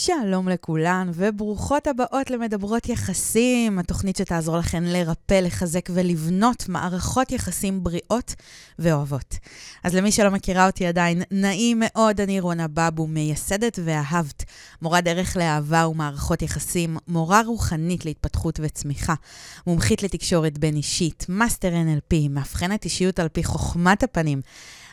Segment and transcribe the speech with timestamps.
[0.00, 8.34] שלום לכולן, וברוכות הבאות למדברות יחסים, התוכנית שתעזור לכן לרפא, לחזק ולבנות מערכות יחסים בריאות
[8.78, 9.34] ואוהבות.
[9.84, 14.44] אז למי שלא מכירה אותי עדיין, נעים מאוד, אני רונה בבו, מייסדת ואהבת,
[14.82, 19.14] מורה דרך לאהבה ומערכות יחסים, מורה רוחנית להתפתחות וצמיחה,
[19.66, 24.40] מומחית לתקשורת בין אישית, master NLP, מאבחנת אישיות על פי חוכמת הפנים.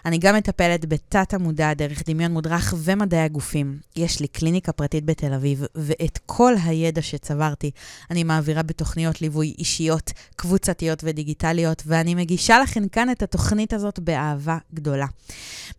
[0.06, 3.80] אני גם מטפלת בתת המודע דרך דמיון מודרך ומדעי הגופים.
[3.96, 7.72] יש לי קליניקה פרטית בתל אביב, ואת כל הידע שצברתי
[8.12, 14.58] אני מעבירה בתוכניות ליווי אישיות, קבוצתיות ודיגיטליות, ואני מגישה לכם כאן את התוכנית הזאת באהבה
[14.74, 15.06] גדולה.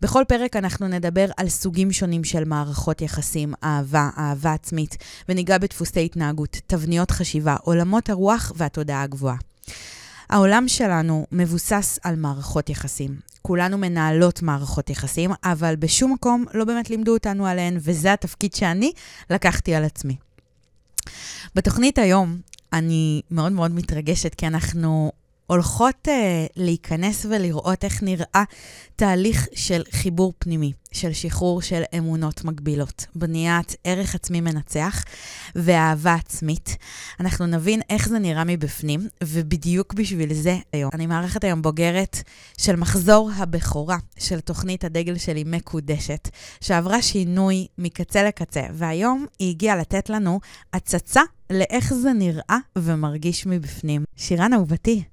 [0.01, 4.97] בכל פרק אנחנו נדבר על סוגים שונים של מערכות יחסים, אהבה, אהבה עצמית,
[5.29, 9.37] וניגע בדפוסי התנהגות, תבניות חשיבה, עולמות הרוח והתודעה הגבוהה.
[10.29, 13.15] העולם שלנו מבוסס על מערכות יחסים.
[13.41, 18.91] כולנו מנהלות מערכות יחסים, אבל בשום מקום לא באמת לימדו אותנו עליהן, וזה התפקיד שאני
[19.29, 20.15] לקחתי על עצמי.
[21.55, 22.37] בתוכנית היום
[22.73, 25.11] אני מאוד מאוד מתרגשת, כי אנחנו
[25.47, 26.11] הולכות uh,
[26.55, 28.43] להיכנס ולראות איך נראה
[28.95, 35.03] תהליך של חיבור פנימי, של שחרור של אמונות מגבילות, בניית ערך עצמי מנצח
[35.55, 36.77] ואהבה עצמית.
[37.19, 40.91] אנחנו נבין איך זה נראה מבפנים, ובדיוק בשביל זה היום.
[40.93, 42.17] אני מארחת היום בוגרת
[42.57, 46.29] של מחזור הבכורה של תוכנית הדגל שלי מקודשת,
[46.61, 50.39] שעברה שינוי מקצה לקצה, והיום היא הגיעה לתת לנו
[50.73, 54.03] הצצה לאיך זה נראה ומרגיש מבפנים.
[54.15, 55.03] שירן אהובתי.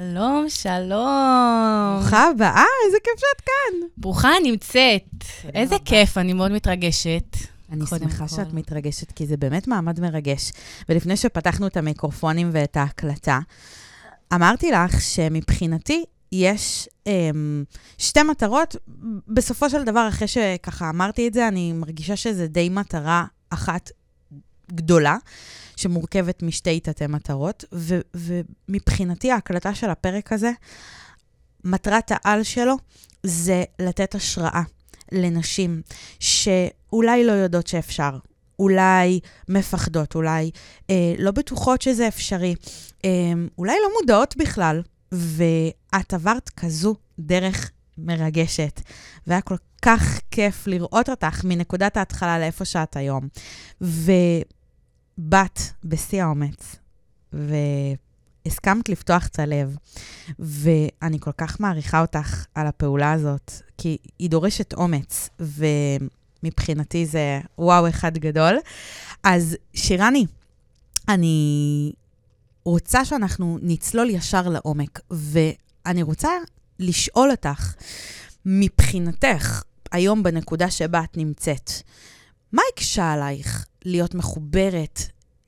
[0.00, 1.98] שלום, שלום.
[1.98, 3.88] ברוכה הבאה, איזה כיף שאת כאן.
[3.96, 5.24] ברוכה נמצאת.
[5.54, 5.84] איזה רבה.
[5.84, 7.36] כיף, אני מאוד מתרגשת.
[7.72, 8.36] אני שמחה כל.
[8.36, 10.52] שאת מתרגשת, כי זה באמת מעמד מרגש.
[10.88, 13.38] ולפני שפתחנו את המיקרופונים ואת ההקלטה,
[14.34, 17.64] אמרתי לך שמבחינתי יש אמ,
[17.98, 18.76] שתי מטרות.
[19.28, 23.90] בסופו של דבר, אחרי שככה אמרתי את זה, אני מרגישה שזה די מטרה אחת
[24.72, 25.16] גדולה,
[25.80, 30.50] שמורכבת משתי תתי מטרות, ו- ומבחינתי ההקלטה של הפרק הזה,
[31.64, 32.76] מטרת העל שלו
[33.22, 34.62] זה לתת השראה
[35.12, 35.82] לנשים
[36.20, 38.18] שאולי לא יודעות שאפשר,
[38.58, 40.50] אולי מפחדות, אולי
[40.90, 42.54] אה, לא בטוחות שזה אפשרי,
[43.04, 43.10] אה,
[43.58, 48.80] אולי לא מודעות בכלל, ואת עברת כזו דרך מרגשת,
[49.26, 53.28] והיה כל כך כיף לראות אותך מנקודת ההתחלה לאיפה שאת היום.
[55.20, 56.76] ובאת בשיא האומץ,
[57.32, 59.76] והסכמת לפתוח את הלב,
[60.38, 67.88] ואני כל כך מעריכה אותך על הפעולה הזאת, כי היא דורשת אומץ, ומבחינתי זה וואו
[67.88, 68.58] אחד גדול.
[69.22, 70.26] אז שירני,
[71.08, 71.92] אני
[72.64, 76.30] רוצה שאנחנו נצלול ישר לעומק, ואני רוצה
[76.78, 77.74] לשאול אותך,
[78.46, 81.70] מבחינתך, היום בנקודה שבה את נמצאת,
[82.52, 85.00] מה הקשה עלייך להיות מחוברת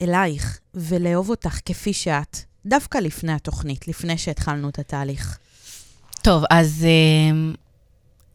[0.02, 5.38] אלייך ולאהוב אותך כפי שאת, דווקא לפני התוכנית, לפני שהתחלנו את התהליך?
[6.22, 6.86] טוב, אז
[7.30, 7.54] אמ,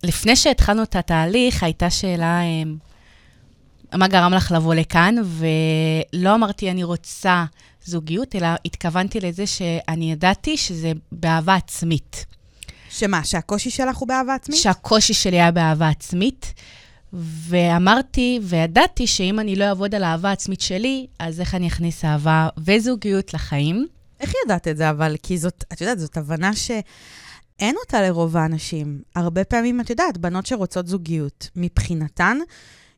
[0.04, 2.78] לפני שהתחלנו את התהליך, הייתה שאלה, אמ,
[3.94, 5.16] מה גרם לך לבוא לכאן?
[5.24, 7.46] ולא אמרתי, אני רוצה
[7.86, 12.26] זוגיות, אלא התכוונתי לזה שאני ידעתי שזה באהבה עצמית.
[12.90, 14.60] שמה, שהקושי שלך הוא באהבה עצמית?
[14.60, 16.54] שהקושי שלי היה באהבה עצמית,
[17.14, 22.48] ואמרתי וידעתי שאם אני לא אעבוד על האהבה העצמית שלי, אז איך אני אכניס אהבה
[22.58, 23.88] וזוגיות לחיים?
[24.20, 25.16] איך ידעת את זה, אבל?
[25.24, 29.02] כי זאת, את יודעת, זאת הבנה שאין אותה לרוב האנשים.
[29.16, 32.38] הרבה פעמים, את יודעת, בנות שרוצות זוגיות, מבחינתן,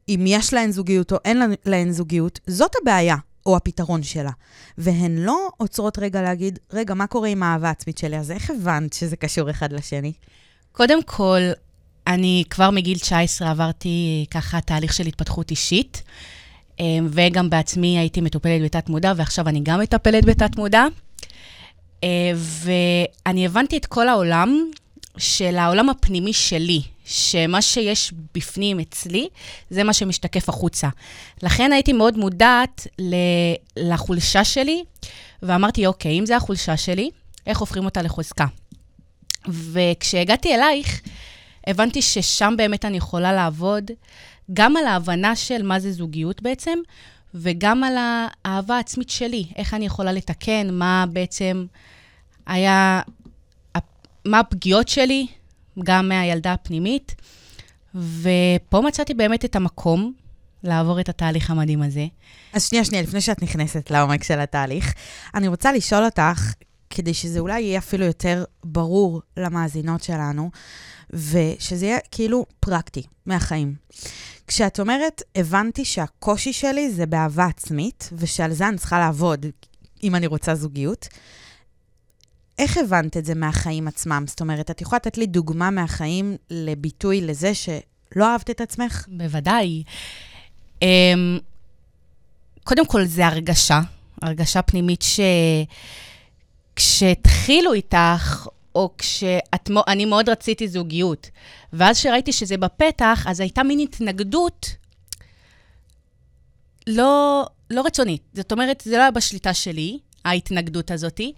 [0.09, 3.15] אם יש להן זוגיות או אין להן זוגיות, זאת הבעיה.
[3.45, 4.31] או הפתרון שלה.
[4.77, 8.17] והן לא עוצרות רגע להגיד, רגע, מה קורה עם האהבה העצמית שלי?
[8.17, 10.13] אז איך הבנת שזה קשור אחד לשני?
[10.71, 11.39] קודם כל,
[12.09, 16.03] אני כבר מגיל 19 עברתי ככה תהליך של התפתחות אישית,
[16.79, 20.85] אמ, וגם בעצמי הייתי מטופלת בתת-מודע, ועכשיו אני גם מטפלת בתת-מודע.
[22.03, 24.69] אה, ואני הבנתי את כל העולם
[25.17, 29.27] של העולם הפנימי שלי, שמה שיש בפנים אצלי,
[29.69, 30.89] זה מה שמשתקף החוצה.
[31.43, 32.87] לכן הייתי מאוד מודעת
[33.77, 34.83] לחולשה שלי,
[35.43, 37.09] ואמרתי, אוקיי, אם זה החולשה שלי,
[37.47, 38.45] איך הופכים אותה לחוזקה?
[39.47, 41.01] וכשהגעתי אלייך,
[41.69, 43.91] הבנתי ששם באמת אני יכולה לעבוד
[44.53, 46.79] גם על ההבנה של מה זה זוגיות בעצם,
[47.33, 51.65] וגם על האהבה העצמית שלי, איך אני יכולה לתקן, מה בעצם
[52.45, 53.01] היה,
[54.25, 55.27] מה הפגיעות שלי,
[55.83, 57.15] גם מהילדה הפנימית.
[57.95, 60.13] ופה מצאתי באמת את המקום
[60.63, 62.05] לעבור את התהליך המדהים הזה.
[62.53, 64.93] אז שנייה, שנייה, לפני שאת נכנסת לעומק של התהליך,
[65.35, 66.53] אני רוצה לשאול אותך,
[66.89, 70.51] כדי שזה אולי יהיה אפילו יותר ברור למאזינות שלנו,
[71.09, 73.75] ושזה יהיה כאילו פרקטי מהחיים.
[74.47, 79.45] כשאת אומרת, הבנתי שהקושי שלי זה באהבה עצמית, ושעל זה אני צריכה לעבוד
[80.03, 81.07] אם אני רוצה זוגיות,
[82.59, 84.23] איך הבנת את זה מהחיים עצמם?
[84.27, 89.05] זאת אומרת, את יכולה לתת לי דוגמה מהחיים לביטוי לזה שלא אהבת את עצמך?
[89.07, 89.83] בוודאי.
[90.79, 90.83] Um,
[92.63, 93.81] קודם כל, זה הרגשה,
[94.21, 95.01] הרגשה פנימית
[96.79, 101.29] שכשהתחילו איתך, או כשאני מאוד רציתי זוגיות,
[101.73, 104.75] ואז כשראיתי שזה בפתח, אז הייתה מין התנגדות
[106.87, 108.21] לא, לא רצונית.
[108.33, 111.33] זאת אומרת, זה לא היה בשליטה שלי, ההתנגדות הזאתי,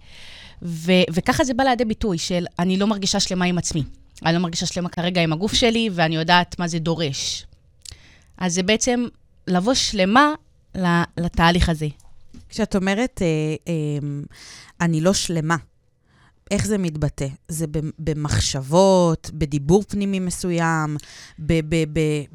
[0.62, 3.82] ו- וככה זה בא לידי ביטוי של אני לא מרגישה שלמה עם עצמי.
[4.24, 7.46] אני לא מרגישה שלמה כרגע עם הגוף שלי, ואני יודעת מה זה דורש.
[8.38, 9.06] אז זה בעצם
[9.46, 10.32] לבוא שלמה
[11.16, 11.88] לתהליך הזה.
[12.52, 13.26] כשאת אומרת, אה,
[13.68, 14.08] אה,
[14.80, 15.56] אני לא שלמה,
[16.50, 17.26] איך זה מתבטא?
[17.48, 17.66] זה
[17.98, 20.96] במחשבות, בדיבור פנימי מסוים,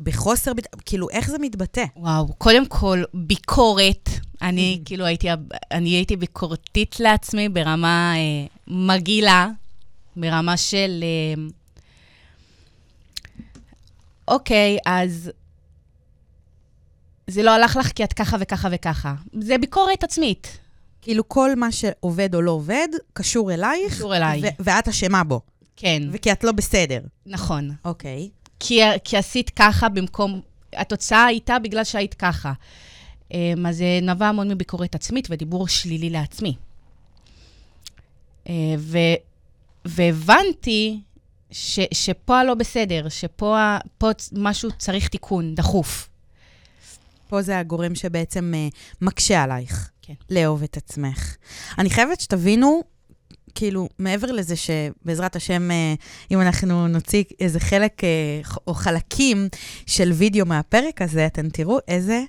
[0.04, 0.52] בחוסר,
[0.86, 1.84] כאילו, איך זה מתבטא?
[1.96, 4.10] וואו, קודם כל, ביקורת.
[4.42, 5.28] אני כאילו הייתי,
[5.72, 9.50] אני הייתי ביקורתית לעצמי ברמה אה, מגעילה,
[10.16, 11.04] ברמה של...
[11.04, 11.44] אה,
[14.28, 15.32] אוקיי, אז
[17.28, 19.14] זה לא הלך לך כי את ככה וככה וככה.
[19.42, 20.58] זה ביקורת עצמית.
[21.02, 23.94] כאילו כל מה שעובד או לא עובד, קשור אלייך.
[23.94, 24.42] קשור אליי.
[24.60, 25.42] ואת אשמה בו.
[25.76, 26.04] כן.
[26.12, 27.00] וכי את לא בסדר.
[27.26, 27.72] נכון.
[27.86, 28.30] אוקיי.
[28.60, 30.42] כי, כי עשית ככה במקום...
[30.74, 32.54] התוצאה הייתה בגלל שהיית ככה.
[33.34, 36.56] אמ, אז זה נבע המון מביקורת עצמית ודיבור שלילי לעצמי.
[38.50, 38.98] אה, ו,
[39.86, 41.00] והבנתי
[41.52, 43.78] ש, שפה הלא בסדר, שפה
[44.32, 46.10] משהו צריך תיקון, דחוף.
[47.28, 49.90] פה זה הגורם שבעצם uh, מקשה עלייך.
[50.08, 50.14] כן.
[50.30, 51.36] לאהוב את עצמך.
[51.78, 52.84] אני חייבת שתבינו,
[53.56, 55.94] כאילו, מעבר לזה שבעזרת השם, אה,
[56.32, 58.10] אם אנחנו נוציא איזה חלק אה,
[58.68, 59.48] או חלקים
[59.86, 62.22] של וידאו מהפרק הזה, אתם תראו איזה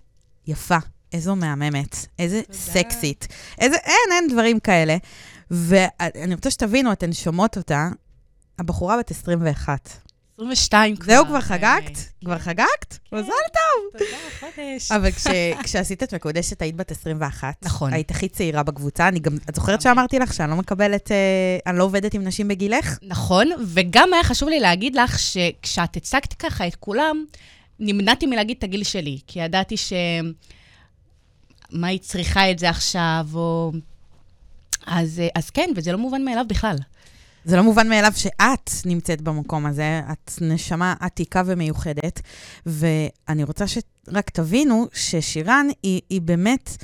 [0.46, 0.76] יפה,
[1.12, 2.58] איזו מהממת, איזה תודה.
[2.58, 3.26] סקסית,
[3.58, 4.96] איזה, אין, אין דברים כאלה.
[5.50, 7.88] ואני רוצה שתבינו, אתן שומעות אותה,
[8.58, 10.07] הבחורה בת 21.
[10.38, 11.12] 22 כבר.
[11.12, 11.98] זהו, כבר חגגת?
[12.24, 12.98] כבר חגגת?
[13.12, 13.92] מזל טוב.
[13.92, 14.92] תודה, חודש.
[14.92, 15.10] אבל
[15.64, 17.54] כשעשית את מקודשת היית בת 21.
[17.62, 17.92] נכון.
[17.92, 19.08] היית הכי צעירה בקבוצה.
[19.08, 22.48] אני גם, את זוכרת שאמרתי לך שאני לא מקבלת, אה, אני לא עובדת עם נשים
[22.48, 22.98] בגילך?
[23.02, 27.24] נכון, וגם היה חשוב לי להגיד לך שכשאת הצגת ככה את כולם,
[27.80, 29.92] נמנעתי מלהגיד את הגיל שלי, כי ידעתי ש...
[31.72, 33.72] מה היא צריכה את זה עכשיו, או...
[34.86, 36.76] אז, אז כן, וזה לא מובן מאליו בכלל.
[37.44, 42.20] זה לא מובן מאליו שאת נמצאת במקום הזה, את נשמה עתיקה ומיוחדת,
[42.66, 46.76] ואני רוצה שרק תבינו ששירן היא, היא באמת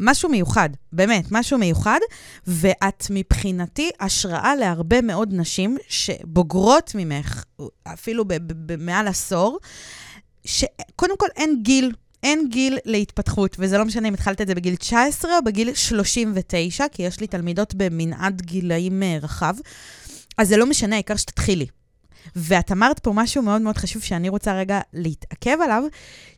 [0.00, 1.98] משהו מיוחד, באמת, משהו מיוחד,
[2.46, 7.44] ואת מבחינתי השראה להרבה מאוד נשים שבוגרות ממך,
[7.82, 8.24] אפילו
[8.66, 9.58] במעל עשור,
[10.44, 11.92] שקודם כל אין גיל.
[12.22, 16.84] אין גיל להתפתחות, וזה לא משנה אם התחלת את זה בגיל 19 או בגיל 39,
[16.92, 19.54] כי יש לי תלמידות במנעד גילאים אה, רחב.
[20.38, 21.66] אז זה לא משנה, העיקר שתתחילי.
[22.36, 25.82] ואת אמרת פה משהו מאוד מאוד חשוב שאני רוצה רגע להתעכב עליו,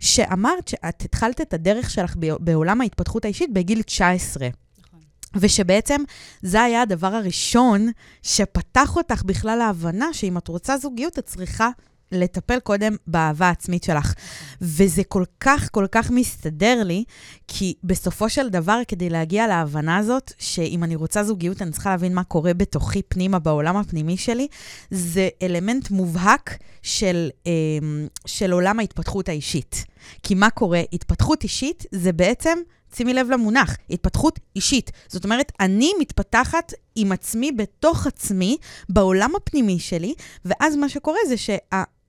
[0.01, 4.49] שאמרת שאת התחלת את הדרך שלך בעולם ההתפתחות האישית בגיל 19.
[4.87, 5.01] נכון.
[5.37, 6.01] ושבעצם
[6.43, 7.89] זה היה הדבר הראשון
[8.23, 11.69] שפתח אותך בכלל להבנה שאם את רוצה זוגיות, את צריכה
[12.13, 14.15] לטפל קודם באהבה העצמית שלך.
[14.61, 17.05] וזה כל כך, כל כך מסתדר לי,
[17.49, 22.15] כי בסופו של דבר, כדי להגיע להבנה הזאת, שאם אני רוצה זוגיות, אני צריכה להבין
[22.15, 24.49] מה קורה בתוכי פנימה, בעולם הפנימי שלי,
[24.91, 29.85] זה אלמנט מובהק של, אמ, של עולם ההתפתחות האישית.
[30.23, 30.83] כי מה קורה?
[30.93, 32.59] התפתחות אישית זה בעצם...
[32.97, 34.91] שימי לב למונח, התפתחות אישית.
[35.09, 38.57] זאת אומרת, אני מתפתחת עם עצמי בתוך עצמי,
[38.89, 41.57] בעולם הפנימי שלי, ואז מה שקורה זה שה...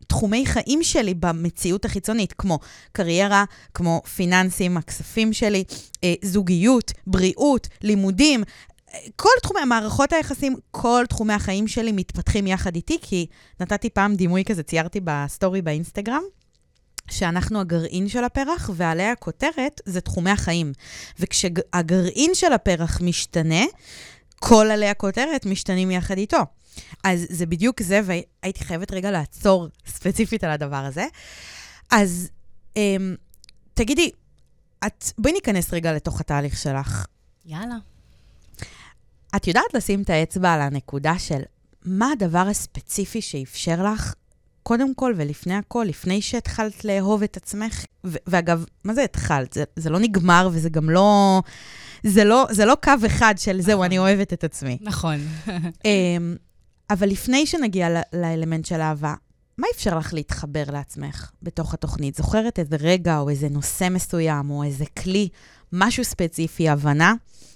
[0.08, 2.60] תחומי חיים שלי במציאות החיצונית, כמו
[2.92, 3.44] קריירה,
[3.74, 5.64] כמו פיננסים, הכספים שלי,
[6.04, 8.44] אה, זוגיות, בריאות, לימודים.
[9.16, 13.26] כל תחומי, מערכות היחסים, כל תחומי החיים שלי מתפתחים יחד איתי, כי
[13.60, 16.24] נתתי פעם דימוי כזה, ציירתי בסטורי באינסטגרם,
[17.12, 20.74] שאנחנו הגרעין של הפרח, ועליה הכותרת זה תחומי החיים.
[21.20, 23.64] וכשהגרעין של הפרח משתנה,
[24.40, 26.38] כל עלי הכותרת משתנים יחד איתו.
[27.04, 31.06] אז זה בדיוק זה, והייתי חייבת רגע לעצור ספציפית על הדבר הזה.
[31.92, 32.30] אז
[32.76, 33.16] אמ,
[33.74, 34.12] תגידי,
[34.88, 37.06] את, בואי ניכנס רגע לתוך התהליך שלך.
[37.46, 37.76] יאללה.
[39.36, 41.42] את יודעת לשים את האצבע על הנקודה של
[41.86, 44.14] מה הדבר הספציפי שאפשר לך,
[44.64, 47.86] קודם כל ולפני הכל, לפני שהתחלת לאהוב את עצמך?
[48.06, 49.54] ו- ואגב, מה זה התחלת?
[49.54, 51.42] זה, זה לא נגמר וזה גם לא...
[52.04, 54.78] זה לא, זה לא קו אחד של זהו, אני אוהבת את עצמי.
[54.82, 55.28] נכון.
[56.90, 59.14] אבל לפני שנגיע לאלמנט של אהבה,
[59.58, 62.16] מה אפשר לך להתחבר לעצמך בתוך התוכנית?
[62.16, 65.30] זוכרת איזה רגע או איזה נושא מסוים או איזה כלי,
[65.74, 67.14] משהו ספציפי, הבנה,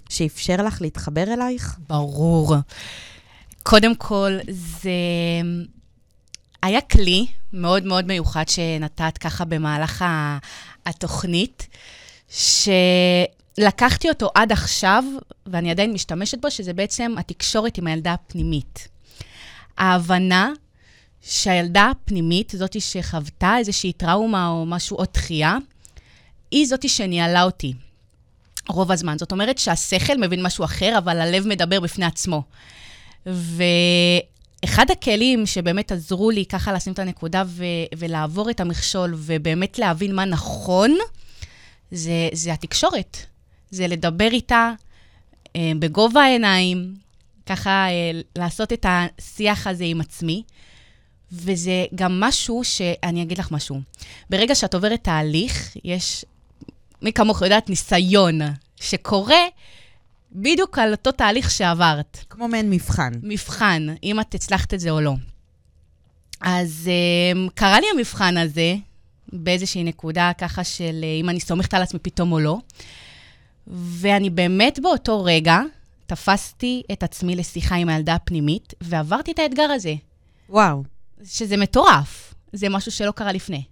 [0.09, 1.77] שאפשר לך להתחבר אלייך?
[1.87, 2.55] ברור.
[3.63, 4.91] קודם כל, זה
[6.63, 10.05] היה כלי מאוד מאוד מיוחד שנתת ככה במהלך
[10.85, 11.67] התוכנית,
[12.29, 15.03] שלקחתי אותו עד עכשיו,
[15.45, 18.87] ואני עדיין משתמשת בו, שזה בעצם התקשורת עם הילדה הפנימית.
[19.77, 20.51] ההבנה
[21.21, 25.57] שהילדה הפנימית, זאתי שחוותה איזושהי טראומה או משהו, או דחייה,
[26.51, 27.73] היא זאתי שניהלה אותי
[28.69, 29.17] רוב הזמן.
[29.17, 32.43] זאת אומרת שהשכל מבין משהו אחר, אבל הלב מדבר בפני עצמו.
[33.25, 37.63] ואחד הכלים שבאמת עזרו לי ככה לשים את הנקודה ו-
[37.97, 40.97] ולעבור את המכשול, ובאמת להבין מה נכון,
[41.91, 43.17] זה, זה התקשורת.
[43.71, 44.71] זה לדבר איתה
[45.55, 46.95] אה, בגובה העיניים,
[47.47, 50.43] ככה אה, לעשות את השיח הזה עם עצמי.
[51.31, 53.81] וזה גם משהו שאני אגיד לך משהו.
[54.29, 56.25] ברגע שאת עוברת תהליך, יש,
[57.01, 58.39] מי כמוך יודעת, ניסיון
[58.75, 59.41] שקורה
[60.31, 62.17] בדיוק על אותו תהליך שעברת.
[62.29, 63.11] כמו מעין מבחן.
[63.23, 65.13] מבחן, אם את הצלחת את זה או לא.
[66.41, 68.75] אז um, קרה לי המבחן הזה
[69.33, 72.57] באיזושהי נקודה ככה של uh, אם אני סומכת על עצמי פתאום או לא.
[73.67, 75.59] ואני באמת באותו רגע
[76.07, 79.93] תפסתי את עצמי לשיחה עם הילדה הפנימית, ועברתי את האתגר הזה,
[80.49, 80.83] וואו.
[81.23, 82.33] שזה מטורף.
[82.53, 83.63] זה משהו שלא קרה לפני.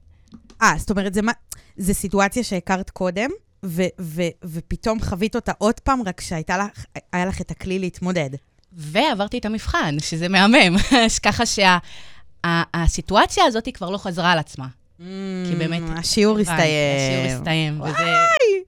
[0.61, 1.31] אה, זאת אומרת, זה, מה,
[1.77, 3.29] זה סיטואציה שהכרת קודם,
[3.65, 8.29] ו, ו, ופתאום חווית אותה עוד פעם, רק שהיה לך, לך את הכלי להתמודד.
[8.73, 10.75] ועברתי את המבחן, שזה מהמם.
[11.25, 14.67] ככה שהסיטואציה שה, הזאת כבר לא חזרה על עצמה.
[14.97, 15.81] כי באמת...
[15.81, 16.59] Mm, השיעור הסתיים.
[16.97, 18.11] השיעור הסתיים, וזה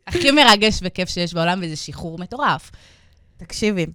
[0.08, 2.72] הכי מרגש וכיף שיש בעולם, וזה שחרור מטורף.
[3.38, 3.86] תקשיבי,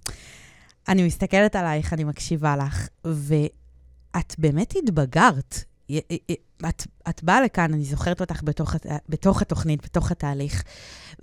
[0.87, 5.63] אני מסתכלת עלייך, אני מקשיבה לך, ואת באמת התבגרת.
[6.69, 8.75] את, את באה לכאן, אני זוכרת אותך בתוך,
[9.09, 10.63] בתוך התוכנית, בתוך התהליך,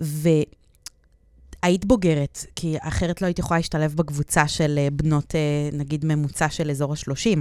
[0.01, 6.49] והיית בוגרת, כי אחרת לא היית יכולה להשתלב בקבוצה של אה, בנות, אה, נגיד, ממוצע
[6.49, 7.39] של אזור ה-30.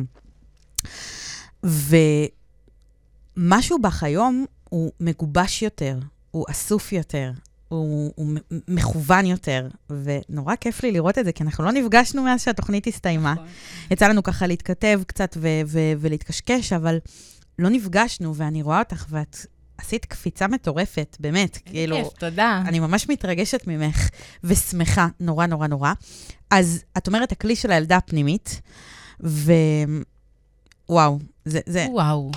[3.36, 5.98] ומשהו בך היום הוא מגובש יותר,
[6.30, 7.32] הוא אסוף יותר,
[7.70, 8.26] הוא, הוא
[8.68, 13.34] מכוון יותר, ונורא כיף לי לראות את זה, כי אנחנו לא נפגשנו מאז שהתוכנית הסתיימה.
[13.90, 16.98] יצא לנו ככה להתכתב קצת ו- ו- ולהתקשקש, אבל
[17.58, 19.36] לא נפגשנו, ואני רואה אותך, ואת
[19.78, 21.96] עשית קפיצה מטורפת, באמת, כאילו...
[21.96, 22.62] כיף, תודה.
[22.66, 24.08] אני ממש מתרגשת ממך,
[24.44, 25.92] ושמחה, נורא נורא נורא.
[26.50, 28.60] אז את אומרת, הכלי של הילדה הפנימית,
[29.22, 29.52] ו...
[30.88, 31.60] וואו, זה...
[31.66, 31.86] זה...
[31.90, 32.30] וואו.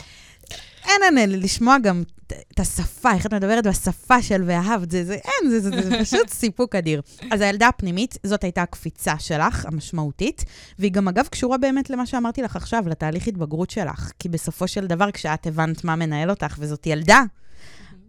[1.04, 5.14] אין, אין, לשמוע גם את- את השפה, איך את מדברת בשפה של ואהבת, זה, זה,
[5.14, 7.02] אין, זה, זה, זה, זה פשוט סיפוק אדיר.
[7.32, 10.46] אז הילדה הפנימית, זאת הייתה הקפיצה שלך, המשמעותית,
[10.80, 14.12] והיא גם, אגב, קשורה באמת למה שאמרתי לך עכשיו, לתהליך התבגרות שלך.
[14.20, 17.24] כי בסופו של דבר, כשאת הבנת מה מנהל אותך, וזאת ילדה,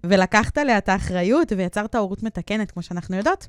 [0.06, 3.48] ולקחת עליה את האחריות ויצרת הורות מתקנת, כמו שאנחנו יודעות,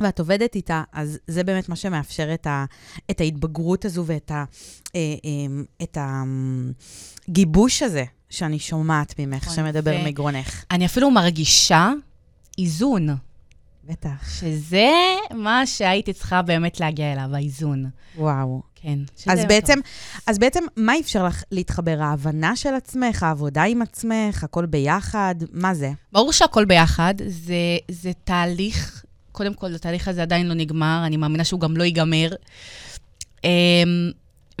[0.00, 2.64] ואת עובדת איתה, אז זה באמת מה שמאפשר את, ה,
[3.10, 4.44] את ההתבגרות הזו ואת ה,
[4.94, 5.98] אה, אה, את
[7.28, 10.64] הגיבוש הזה שאני שומעת ממך, נכון, שמדבר ו- מגרונך.
[10.70, 11.92] אני אפילו מרגישה
[12.58, 13.08] איזון,
[13.84, 14.38] בטח.
[14.40, 14.90] שזה
[15.34, 17.84] מה שהייתי צריכה באמת להגיע אליו, האיזון.
[18.18, 18.62] וואו.
[18.74, 18.98] כן.
[19.26, 19.82] אז בעצם, טוב.
[20.26, 22.02] אז בעצם, מה אפשר לך להתחבר?
[22.02, 25.34] ההבנה של עצמך, העבודה עם עצמך, הכל ביחד?
[25.52, 25.92] מה זה?
[26.12, 27.54] ברור שהכל ביחד, זה,
[27.90, 32.28] זה תהליך, קודם כל, התהליך הזה עדיין לא נגמר, אני מאמינה שהוא גם לא ייגמר.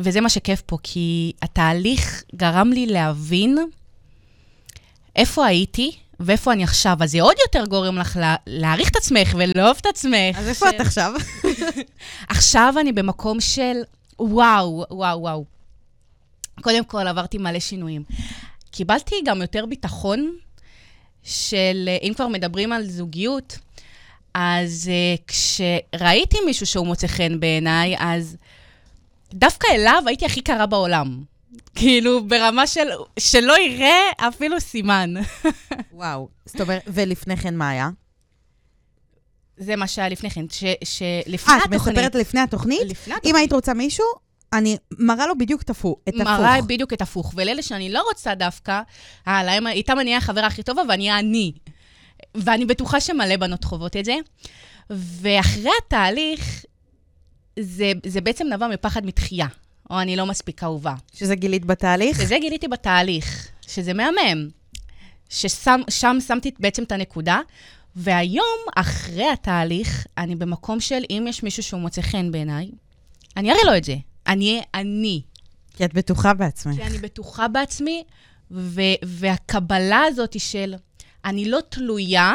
[0.00, 3.58] וזה מה שכיף פה, כי התהליך גרם לי להבין
[5.16, 6.96] איפה הייתי ואיפה אני עכשיו.
[7.02, 10.36] אז זה עוד יותר גורם לך לה, להעריך את עצמך ולאהוב את עצמך.
[10.38, 11.12] אז איפה של- את עכשיו?
[12.28, 13.76] עכשיו אני במקום של
[14.18, 15.44] וואו, וואו, וואו.
[16.60, 18.02] קודם כל, עברתי מלא שינויים.
[18.70, 20.36] קיבלתי גם יותר ביטחון
[21.22, 23.58] של, אם כבר מדברים על זוגיות,
[24.34, 28.36] אז uh, כשראיתי מישהו שהוא מוצא חן בעיניי, אז
[29.34, 31.24] דווקא אליו הייתי הכי קרה בעולם.
[31.74, 32.88] כאילו, ברמה של,
[33.18, 35.14] שלא יראה אפילו סימן.
[35.92, 36.28] וואו.
[36.46, 37.88] זאת אומרת, ולפני כן מה היה?
[39.56, 41.96] זה מה שהיה לפני כן, ש, שלפני אה, את התוכנית...
[41.96, 42.80] מספרת לפני התוכנית?
[42.90, 44.04] לפני אם היית רוצה מישהו,
[44.52, 45.98] אני מראה לו בדיוק את הפוך.
[46.14, 46.62] מראה.
[46.62, 47.32] בדיוק את הפוך.
[47.36, 48.80] ולאלה שאני לא רוצה דווקא,
[49.28, 51.52] אה, להם, איתם אני אהיה החברה הכי טובה ואני אהיה אני.
[52.34, 54.14] ואני בטוחה שמלא בנות חוות את זה.
[54.90, 56.64] ואחרי התהליך,
[57.60, 59.46] זה, זה בעצם נבע מפחד מתחייה,
[59.90, 60.94] או אני לא מספיק אהובה.
[61.12, 62.18] שזה גילית בתהליך?
[62.20, 64.48] וזה גיליתי בתהליך, שזה מהמם.
[65.28, 67.40] ששם שם שמתי בעצם את הנקודה,
[67.96, 72.70] והיום, אחרי התהליך, אני במקום של אם יש מישהו שהוא מוצא חן בעיניי,
[73.36, 73.96] אני אראה לו את זה.
[74.26, 75.22] אני אהיה אני.
[75.76, 76.76] כי את בטוחה בעצמך.
[76.76, 78.04] כי אני בטוחה בעצמי,
[78.50, 80.74] ו- והקבלה הזאת של
[81.24, 82.34] אני לא תלויה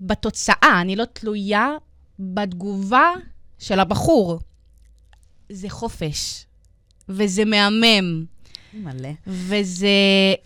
[0.00, 1.68] בתוצאה, אני לא תלויה
[2.18, 3.10] בתגובה
[3.62, 4.38] של הבחור.
[5.48, 6.46] זה חופש,
[7.08, 8.24] וזה מהמם.
[8.74, 9.08] מלא.
[9.26, 9.88] וזה,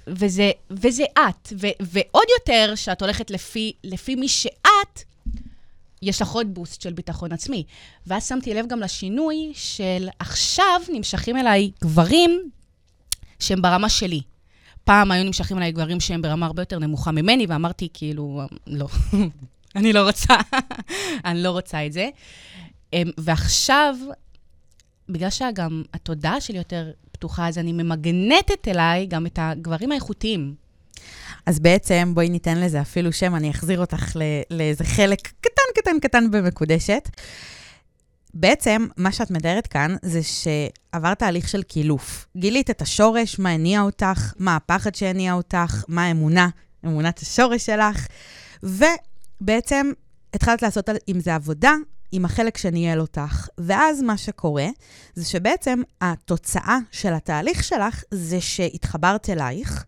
[0.06, 1.52] וזה, וזה את.
[1.52, 5.02] ו, ועוד יותר, שאת הולכת לפי, לפי מי שאת,
[6.02, 7.64] יש לך עוד בוסט של ביטחון עצמי.
[8.06, 12.50] ואז שמתי לב גם לשינוי של עכשיו נמשכים אליי גברים
[13.40, 14.20] שהם ברמה שלי.
[14.84, 18.88] פעם היו נמשכים אליי גברים שהם ברמה הרבה יותר נמוכה ממני, ואמרתי, כאילו, לא,
[19.76, 20.34] אני לא רוצה,
[21.24, 22.08] אני לא רוצה את זה.
[22.96, 23.96] אמ, ועכשיו,
[25.08, 30.54] בגלל שגם התודעה שלי יותר פתוחה, אז אני ממגנטת אליי גם את הגברים האיכותיים.
[31.46, 34.16] אז בעצם, בואי ניתן לזה אפילו שם, אני אחזיר אותך
[34.50, 37.08] לאיזה חלק קטן, קטן, קטן במקודשת.
[38.34, 42.26] בעצם, מה שאת מתארת כאן זה שעברת תהליך של קילוף.
[42.36, 46.48] גילית את השורש, מה הניע אותך, מה הפחד שהניע אותך, מה האמונה,
[46.84, 48.06] אמונת השורש שלך,
[48.62, 49.92] ובעצם
[50.34, 51.72] התחלת לעשות עם זה עבודה,
[52.12, 53.48] עם החלק שניהל אותך.
[53.58, 54.66] ואז מה שקורה,
[55.14, 59.84] זה שבעצם התוצאה של התהליך שלך זה שהתחברת אלייך,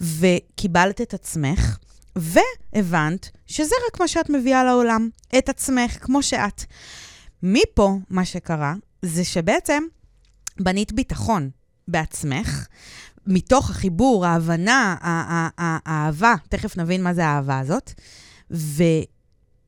[0.00, 1.78] וקיבלת את עצמך,
[2.16, 5.08] והבנת שזה רק מה שאת מביאה לעולם,
[5.38, 6.64] את עצמך כמו שאת.
[7.42, 9.82] מפה, מה שקרה, זה שבעצם
[10.60, 11.50] בנית ביטחון
[11.88, 12.66] בעצמך,
[13.26, 14.96] מתוך החיבור, ההבנה,
[15.58, 17.92] האהבה, תכף נבין מה זה האהבה הזאת,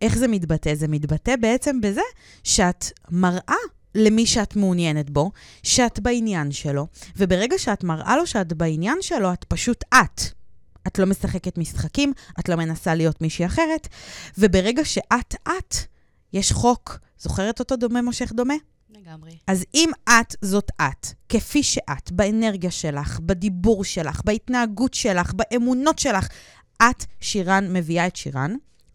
[0.03, 0.75] ואיך זה מתבטא?
[0.75, 2.01] זה מתבטא בעצם בזה
[2.45, 3.57] שאת מראה
[3.95, 5.31] למי שאת מעוניינת בו,
[5.63, 10.23] שאת בעניין שלו, וברגע שאת מראה לו שאת בעניין שלו, את פשוט את.
[10.87, 13.89] את לא משחקת משחקים, את לא מנסה להיות מישהי אחרת,
[14.39, 15.75] וברגע שאת את,
[16.33, 18.55] יש חוק זוכרת אותו דומה מושך דומה?
[18.91, 19.39] לגמרי.
[19.47, 26.29] אז אם את זאת את, כפי שאת, באנרגיה שלך, בדיבור שלך, בהתנהגות שלך, באמונות שלך,
[26.83, 28.55] את, שירן, מביאה את שירן,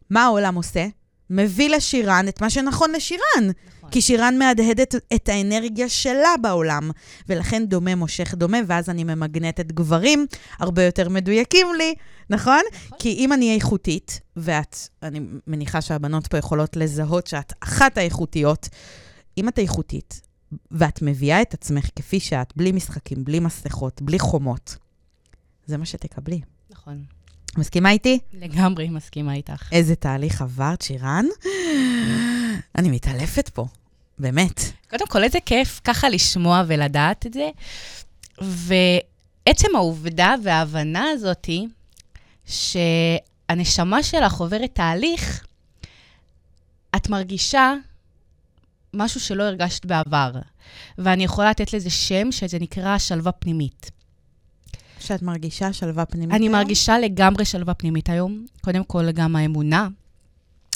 [0.10, 0.88] מה העולם עושה?
[1.30, 3.52] מביא לשירן את מה שנכון לשירן.
[3.78, 3.90] נכון.
[3.92, 6.92] כי שירן מהדהדת את האנרגיה שלה בעולם,
[7.29, 10.25] ולכן דומה מושך דומה, ואז אני ממגנטת גברים
[10.60, 11.96] הרבה יותר מדויקים לי,
[12.29, 12.62] נכון?
[12.86, 12.98] נכון.
[13.00, 18.70] כי אם אני איכותית, ואת, אני מניחה שהבנות פה יכולות לזהות שאת אחת האיכותיות,
[19.38, 20.22] אם את איכותית,
[20.72, 24.77] ואת מביאה את עצמך כפי שאת, בלי משחקים, בלי מסכות, בלי חומות,
[25.66, 26.42] זה מה שתקבלי.
[26.70, 27.17] נכון.
[27.57, 28.20] מסכימה איתי?
[28.33, 29.70] לגמרי מסכימה איתך.
[29.72, 31.25] איזה תהליך עברת, שירן?
[32.77, 33.65] אני מתעלפת פה,
[34.20, 34.61] באמת.
[34.89, 37.50] קודם כל, איזה כיף ככה לשמוע ולדעת את זה.
[38.41, 41.67] ועצם העובדה וההבנה הזאתי,
[42.46, 45.46] שהנשמה שלך עוברת תהליך,
[46.96, 47.74] את מרגישה
[48.93, 50.31] משהו שלא הרגשת בעבר.
[50.98, 53.91] ואני יכולה לתת לזה שם, שזה נקרא שלווה פנימית.
[55.07, 56.55] שאת מרגישה שלווה פנימית אני היום?
[56.55, 58.46] אני מרגישה לגמרי שלווה פנימית היום.
[58.61, 59.87] קודם כל, גם האמונה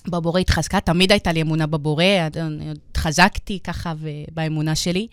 [0.08, 0.80] בבורא התחזקה.
[0.80, 2.04] תמיד הייתה לי אמונה בבורא,
[2.36, 3.94] אני עוד חזקתי ככה
[4.34, 5.08] באמונה שלי.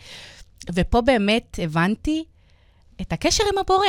[0.74, 2.24] ופה באמת הבנתי
[3.00, 3.87] את הקשר עם הבורא.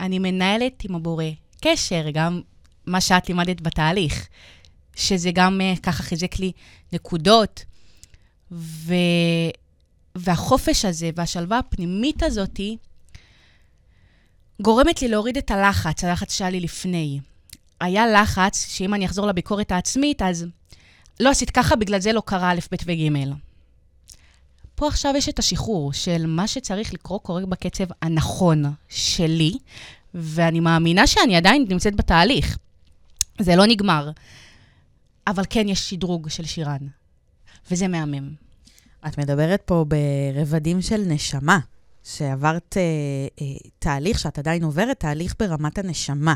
[0.00, 1.24] אני מנהלת עם הבורא
[1.60, 2.40] קשר, גם
[2.86, 4.28] מה שאת לימדת בתהליך,
[4.96, 6.52] שזה גם אה, ככה חיזק לי
[6.92, 7.64] נקודות.
[8.52, 8.94] ו...
[10.14, 12.76] והחופש הזה והשלווה הפנימית הזאתי,
[14.62, 17.20] גורמת לי להוריד את הלחץ, הלחץ שהיה לי לפני.
[17.80, 20.46] היה לחץ שאם אני אחזור לביקורת העצמית, אז
[21.20, 23.32] לא עשית ככה, בגלל זה לא קרה א', ב' וג'.
[24.74, 29.52] פה עכשיו יש את השחרור של מה שצריך לקרות קורה בקצב הנכון שלי,
[30.14, 32.58] ואני מאמינה שאני עדיין נמצאת בתהליך.
[33.40, 34.10] זה לא נגמר.
[35.26, 36.86] אבל כן יש שדרוג של שירן,
[37.70, 38.30] וזה מהמם.
[39.06, 41.58] את מדברת פה ברבדים של נשמה.
[42.04, 42.82] שעברת אה,
[43.40, 46.34] אה, תהליך, שאת עדיין עוברת תהליך ברמת הנשמה,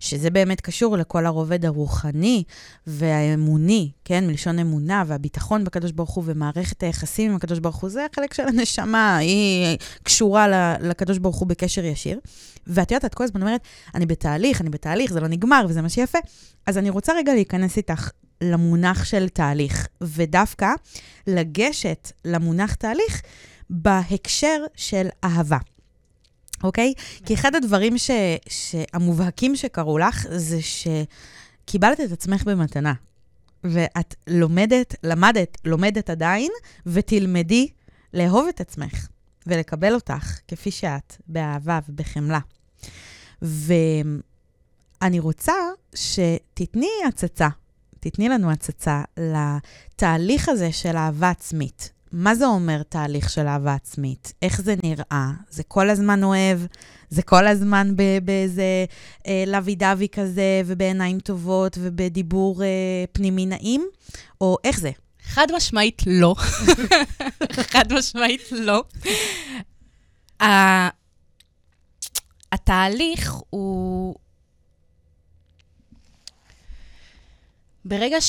[0.00, 2.42] שזה באמת קשור לכל הרובד הרוחני
[2.86, 4.26] והאמוני, כן?
[4.26, 8.48] מלשון אמונה והביטחון בקדוש ברוך הוא ומערכת היחסים עם הקדוש ברוך הוא, זה החלק של
[8.48, 12.20] הנשמה, היא קשורה לקדוש ברוך הוא בקשר ישיר.
[12.66, 13.60] ואת יודעת, את כל הזמן אומרת,
[13.94, 16.18] אני בתהליך, אני בתהליך, זה לא נגמר וזה מה שיפה.
[16.66, 20.68] אז אני רוצה רגע להיכנס איתך למונח של תהליך, ודווקא
[21.26, 23.22] לגשת למונח תהליך.
[23.70, 25.58] בהקשר של אהבה.
[26.62, 26.94] אוקיי?
[26.96, 27.26] Okay?
[27.26, 28.10] כי אחד הדברים ש,
[28.92, 32.92] המובהקים שקרו לך, זה שקיבלת את עצמך במתנה.
[33.64, 36.50] ואת לומדת, למדת, לומדת עדיין,
[36.86, 37.68] ותלמדי
[38.14, 39.08] לאהוב את עצמך
[39.46, 42.40] ולקבל אותך כפי שאת, באהבה ובחמלה.
[43.42, 45.54] ואני רוצה
[45.94, 47.48] שתתני הצצה
[48.00, 51.92] תתני לנו הצצה לתהליך הזה של אהבה עצמית.
[52.12, 54.32] מה זה אומר תהליך של אהבה עצמית?
[54.42, 55.30] איך זה נראה?
[55.50, 56.60] זה כל הזמן אוהב?
[57.10, 57.94] זה כל הזמן
[58.24, 58.84] באיזה
[59.26, 62.68] אה, לוי דווי כזה, ובעיניים טובות, ובדיבור אה,
[63.12, 63.86] פנימי נעים?
[64.40, 64.90] או איך זה?
[65.22, 66.34] חד משמעית לא.
[67.72, 68.84] חד משמעית לא.
[72.52, 74.14] התהליך הוא...
[77.84, 78.20] ברגע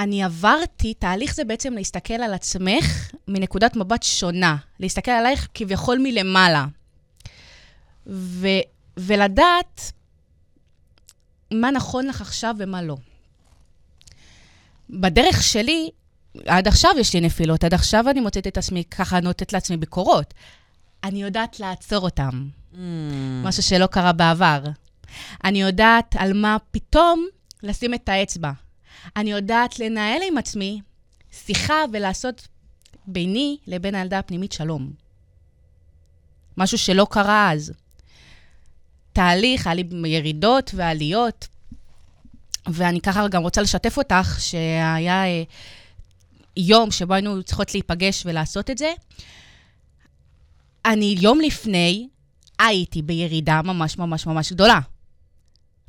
[0.00, 6.66] שאני עברתי, תהליך זה בעצם להסתכל על עצמך מנקודת מבט שונה, להסתכל עלייך כביכול מלמעלה.
[8.06, 8.48] ו,
[8.96, 9.92] ולדעת
[11.50, 12.96] מה נכון לך עכשיו ומה לא.
[14.90, 15.90] בדרך שלי,
[16.46, 20.34] עד עכשיו יש לי נפילות, עד עכשיו אני מוצאת את עצמי ככה נותנת לעצמי ביקורות.
[21.04, 22.76] אני יודעת לעצור אותם, mm.
[23.44, 24.62] משהו שלא קרה בעבר.
[25.44, 27.26] אני יודעת על מה פתאום
[27.62, 28.50] לשים את האצבע.
[29.16, 30.80] אני יודעת לנהל עם עצמי
[31.32, 32.48] שיחה ולעשות
[33.06, 34.92] ביני לבין הילדה הפנימית שלום.
[36.56, 37.72] משהו שלא קרה אז.
[39.12, 41.48] תהליך, היה לי ירידות ועליות,
[42.68, 45.42] ואני ככה גם רוצה לשתף אותך, שהיה אה,
[46.56, 48.92] יום שבו היינו צריכות להיפגש ולעשות את זה.
[50.84, 52.08] אני יום לפני
[52.58, 54.80] הייתי בירידה ממש ממש ממש גדולה.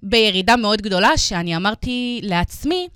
[0.04, 2.88] בירידה מאוד גדולה, שאני אמרתי לעצמי,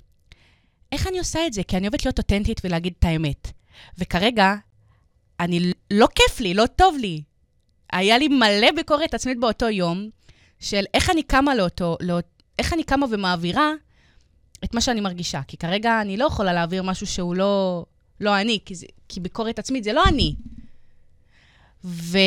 [0.96, 1.62] איך אני עושה את זה?
[1.62, 3.52] כי אני אוהבת להיות אותנטית ולהגיד את האמת.
[3.98, 4.54] וכרגע,
[5.40, 7.22] אני, לא כיף לי, לא טוב לי.
[7.92, 10.10] היה לי מלא ביקורת עצמית באותו יום,
[10.60, 12.18] של איך אני קמה לאותו, לא,
[12.58, 13.72] איך אני קמה ומעבירה
[14.64, 15.40] את מה שאני מרגישה.
[15.48, 17.84] כי כרגע אני לא יכולה להעביר משהו שהוא לא,
[18.20, 20.34] לא אני, כי, זה, כי ביקורת עצמית זה לא אני.
[21.84, 22.18] ו...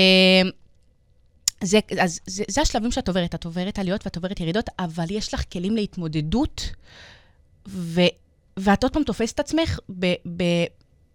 [1.64, 3.36] זה, אז זה, זה השלבים שאת עוברת.
[3.36, 6.70] את עוברת עליות ואת עוברת ירידות, אבל יש לך כלים להתמודדות,
[7.68, 8.02] ו,
[8.60, 10.06] ואת עוד פעם תופסת את עצמך ב,
[10.38, 10.44] ב,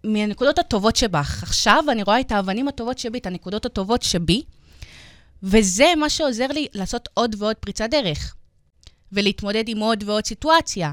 [0.05, 1.43] מהנקודות הטובות שבך.
[1.43, 4.43] עכשיו אני רואה את האבנים הטובות שבי, את הנקודות הטובות שבי,
[5.43, 8.35] וזה מה שעוזר לי לעשות עוד ועוד פריצת דרך,
[9.13, 10.93] ולהתמודד עם עוד ועוד סיטואציה.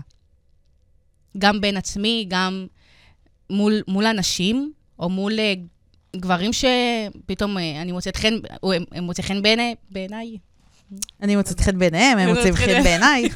[1.37, 2.67] גם בין עצמי, גם
[3.49, 8.33] מול, מול אנשים, או מול uh, גברים שפתאום uh, אני מוצאת חן,
[8.63, 10.37] או הם, הם מוצאים חן בעיני, בעיניי.
[11.21, 13.29] אני מוצאת חן בעיניהם, הם מוצאים חן בעיניי.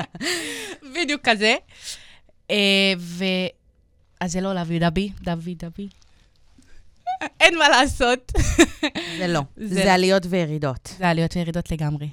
[0.94, 1.54] בדיוק כזה.
[2.48, 2.54] Uh,
[2.98, 3.24] ו...
[4.20, 5.88] אז זה לא להביא דבי, דבי, דבי.
[7.40, 8.32] אין מה לעשות.
[9.18, 9.40] זה לא.
[9.56, 10.94] זה, זה עליות וירידות.
[10.98, 12.08] זה עליות וירידות לגמרי.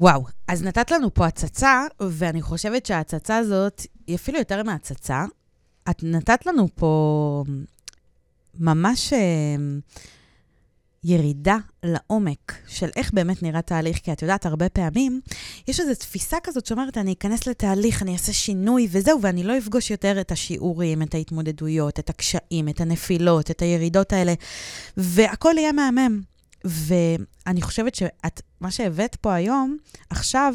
[0.00, 5.24] וואו, אז נתת לנו פה הצצה, ואני חושבת שההצצה הזאת היא אפילו יותר מהצצה.
[5.90, 7.44] את נתת לנו פה
[8.54, 9.12] ממש...
[11.04, 15.20] ירידה לעומק של איך באמת נראה תהליך, כי את יודעת, הרבה פעמים
[15.68, 19.90] יש איזו תפיסה כזאת שאומרת, אני אכנס לתהליך, אני אעשה שינוי וזהו, ואני לא אפגוש
[19.90, 24.34] יותר את השיעורים, את ההתמודדויות, את הקשיים, את הנפילות, את הירידות האלה,
[24.96, 26.20] והכל יהיה מהמם.
[26.64, 29.76] ואני חושבת שאת, מה שהבאת פה היום,
[30.10, 30.54] עכשיו,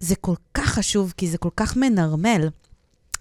[0.00, 2.48] זה כל כך חשוב, כי זה כל כך מנרמל.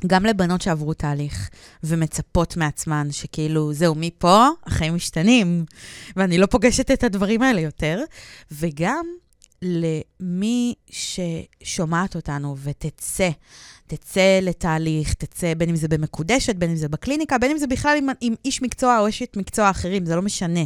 [0.08, 1.50] גם לבנות שעברו תהליך
[1.84, 5.66] ומצפות מעצמן שכאילו, זהו, מפה החיים משתנים,
[6.16, 8.04] ואני לא פוגשת את הדברים האלה יותר,
[8.52, 9.06] וגם
[9.62, 13.30] למי ששומעת אותנו ותצא,
[13.88, 17.98] תצא לתהליך, תצא בין אם זה במקודשת, בין אם זה בקליניקה, בין אם זה בכלל
[17.98, 20.60] עם, עם איש מקצוע או אשת מקצוע אחרים, זה לא משנה.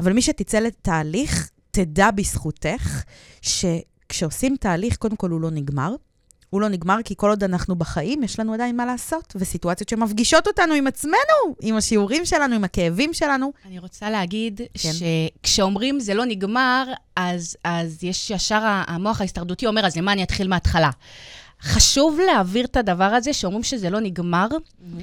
[0.00, 3.02] אבל מי שתצא לתהליך, תדע בזכותך
[3.42, 5.94] שכשעושים תהליך, קודם כל הוא לא נגמר.
[6.50, 10.46] הוא לא נגמר, כי כל עוד אנחנו בחיים, יש לנו עדיין מה לעשות, וסיטואציות שמפגישות
[10.46, 13.52] אותנו עם עצמנו, עם השיעורים שלנו, עם הכאבים שלנו.
[13.66, 14.90] אני רוצה להגיד כן.
[14.92, 20.48] שכשאומרים זה לא נגמר, אז, אז יש ישר המוח ההסתרדותי אומר, אז למה אני אתחיל
[20.48, 20.90] מההתחלה?
[21.62, 24.46] חשוב להעביר את הדבר הזה, שאומרים שזה לא נגמר.
[24.48, 25.02] Mm-hmm.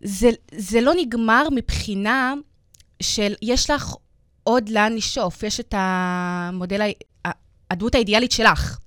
[0.00, 2.34] זה, זה לא נגמר מבחינה
[3.02, 3.94] של, יש לך
[4.44, 6.90] עוד לאן לשאוף, יש את המודל,
[7.70, 8.78] הדמות האידיאלית שלך.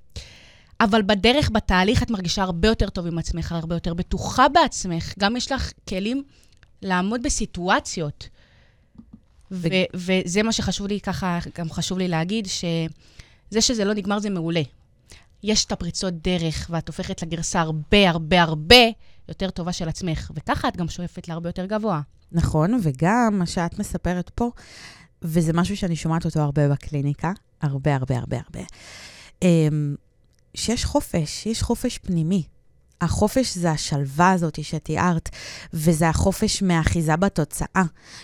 [0.84, 5.14] אבל בדרך, בתהליך, את מרגישה הרבה יותר טוב עם עצמך, הרבה יותר בטוחה בעצמך.
[5.20, 6.24] גם יש לך כלים
[6.82, 8.30] לעמוד בסיטואציות.
[9.52, 14.30] ו- וזה מה שחשוב לי ככה, גם חשוב לי להגיד, שזה שזה לא נגמר זה
[14.30, 14.62] מעולה.
[15.44, 18.86] יש את הפריצות דרך, ואת הופכת לגרסה הרבה הרבה הרבה
[19.30, 22.02] יותר טובה של עצמך, וככה את גם שואפת להרבה יותר גבוה.
[22.32, 24.52] נכון, וגם מה שאת מספרת פה,
[25.22, 28.60] וזה משהו שאני שומעת אותו הרבה בקליניקה, הרבה הרבה הרבה הרבה.
[30.56, 32.44] שיש חופש, יש חופש פנימי.
[33.02, 35.30] החופש זה השלווה הזאת שתיארת,
[35.74, 37.84] וזה החופש מהאחיזה בתוצאה.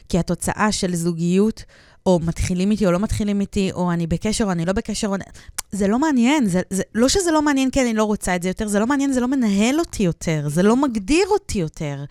[0.09, 1.63] כי התוצאה של זוגיות,
[2.07, 5.15] או מתחילים איתי או לא מתחילים איתי, או אני בקשר או אני לא בקשר, או...
[5.71, 8.49] זה לא מעניין, זה, זה, לא שזה לא מעניין כי אני לא רוצה את זה
[8.49, 12.03] יותר, זה לא מעניין, זה לא מנהל אותי יותר, זה לא מגדיר אותי יותר.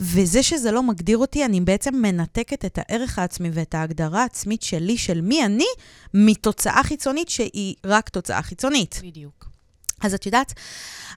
[0.00, 4.98] וזה שזה לא מגדיר אותי, אני בעצם מנתקת את הערך העצמי ואת ההגדרה העצמית שלי,
[4.98, 5.66] של מי אני,
[6.14, 9.00] מתוצאה חיצונית שהיא רק תוצאה חיצונית.
[9.02, 9.53] בדיוק.
[10.00, 10.52] אז את יודעת,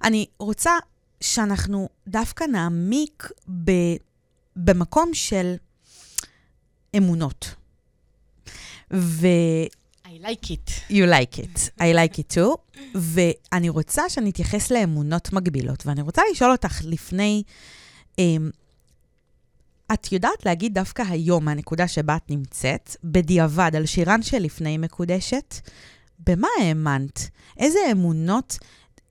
[0.03, 0.71] אני רוצה
[1.21, 3.29] שאנחנו דווקא נעמיק
[3.63, 3.71] ב,
[4.55, 5.55] במקום של
[6.97, 7.55] אמונות.
[8.93, 9.27] ו...
[10.05, 10.71] I like it.
[10.89, 11.69] You like it.
[11.79, 12.57] I like it too.
[12.95, 17.43] ואני רוצה שנתייחס לאמונות מגבילות, ואני רוצה לשאול אותך לפני...
[18.19, 18.49] אמ,
[19.93, 25.55] את יודעת להגיד דווקא היום, מהנקודה שבה את נמצאת, בדיעבד, על שירן שלפני מקודשת,
[26.19, 27.30] במה האמנת?
[27.58, 28.58] איזה אמונות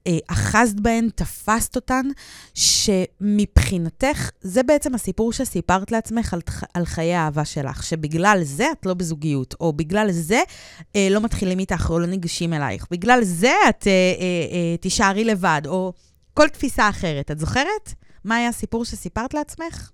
[0.07, 2.07] אה, אחזת בהן, תפסת אותן,
[2.55, 6.40] שמבחינתך, זה בעצם הסיפור שסיפרת לעצמך על,
[6.75, 10.40] על חיי האהבה שלך, שבגלל זה את לא בזוגיות, או בגלל זה
[10.97, 15.25] אה, לא מתחילים איתך או לא ניגשים אלייך, בגלל זה את אה, אה, אה, תישארי
[15.25, 15.92] לבד, או
[16.35, 17.31] כל תפיסה אחרת.
[17.31, 17.95] את זוכרת?
[18.25, 19.90] מה היה הסיפור שסיפרת לעצמך?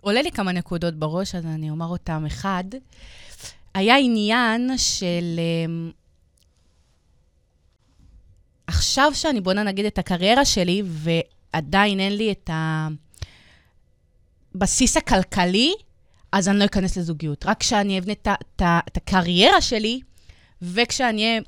[0.00, 2.24] עולה לי כמה נקודות בראש, אז אני אומר אותם.
[2.26, 2.64] אחד,
[3.74, 5.38] היה עניין של...
[5.38, 5.92] אה,
[8.72, 12.50] עכשיו שאני בונה נגיד את הקריירה שלי, ועדיין אין לי את
[14.54, 15.72] הבסיס הכלכלי,
[16.32, 17.46] אז אני לא אכנס לזוגיות.
[17.46, 18.62] רק כשאני אבנה את,
[18.96, 20.00] הקריירה שלי,
[20.62, 21.40] וכשאני אהיה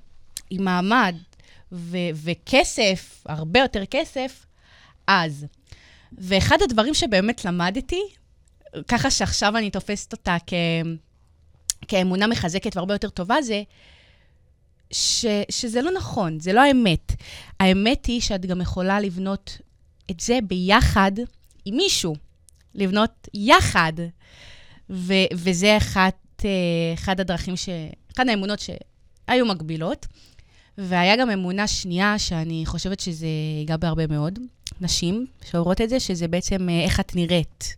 [0.50, 1.16] עם מעמד
[1.72, 4.46] ו- וכסף, הרבה יותר כסף,
[5.06, 5.46] אז.
[6.18, 8.02] ואחד הדברים שבאמת למדתי,
[8.88, 10.52] ככה שעכשיו אני תופסת אותה כ...
[11.88, 13.62] כאמונה מחזקת והרבה יותר טובה, זה
[14.90, 17.12] ש, שזה לא נכון, זה לא האמת.
[17.60, 19.58] האמת היא שאת גם יכולה לבנות
[20.10, 21.12] את זה ביחד
[21.64, 22.16] עם מישהו,
[22.74, 23.92] לבנות יחד.
[24.90, 26.50] ו, וזה אחת, אה,
[26.94, 27.68] אחד הדרכים, ש,
[28.16, 30.06] אחת האמונות שהיו מגבילות.
[30.78, 33.26] והיה גם אמונה שנייה, שאני חושבת שזה
[33.60, 34.38] ייגע בהרבה מאוד
[34.80, 37.76] נשים שאומרות את זה, שזה בעצם אה, איך את נראית.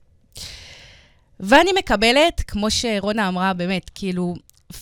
[1.41, 4.35] ואני מקבלת, כמו שרונה אמרה, באמת, כאילו,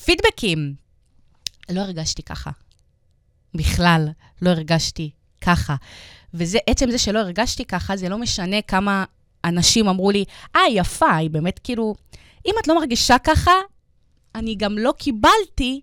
[0.04, 0.74] פידבקים
[1.70, 2.50] לא הרגשתי ככה.
[3.54, 4.08] בכלל,
[4.42, 5.76] לא הרגשתי ככה.
[6.34, 9.04] וזה, עצם זה שלא הרגשתי ככה, זה לא משנה כמה
[9.44, 10.24] אנשים אמרו לי,
[10.56, 11.94] אה, יפה, היא באמת כאילו...
[12.46, 13.52] אם את לא מרגישה ככה,
[14.34, 15.80] אני גם לא קיבלתי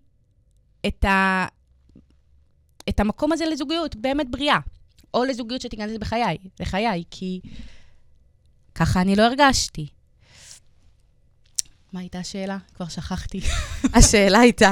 [0.87, 1.45] את, ה...
[2.89, 4.59] את המקום הזה לזוגיות באמת בריאה.
[5.13, 7.39] או לזוגיות שתיכנס בחיי, לחיי, כי
[8.75, 9.87] ככה אני לא הרגשתי.
[11.93, 12.57] מה הייתה השאלה?
[12.75, 13.41] כבר שכחתי.
[13.97, 14.71] השאלה הייתה,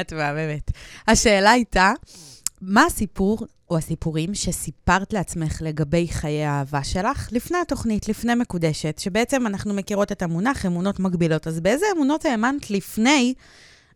[0.00, 0.70] את מהממת.
[1.08, 1.92] השאלה הייתה,
[2.60, 9.46] מה הסיפור או הסיפורים שסיפרת לעצמך לגבי חיי האהבה שלך לפני התוכנית, לפני מקודשת, שבעצם
[9.46, 13.34] אנחנו מכירות את המונח אמונות מגבילות, אז באיזה אמונות האמנת לפני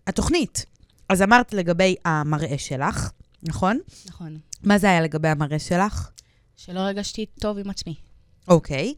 [0.06, 0.66] התוכנית?
[1.08, 3.10] אז אמרת לגבי המראה שלך,
[3.42, 3.78] נכון?
[4.06, 4.38] נכון.
[4.62, 6.10] מה זה היה לגבי המראה שלך?
[6.56, 7.94] שלא הרגשתי טוב עם עצמי.
[8.48, 8.94] אוקיי.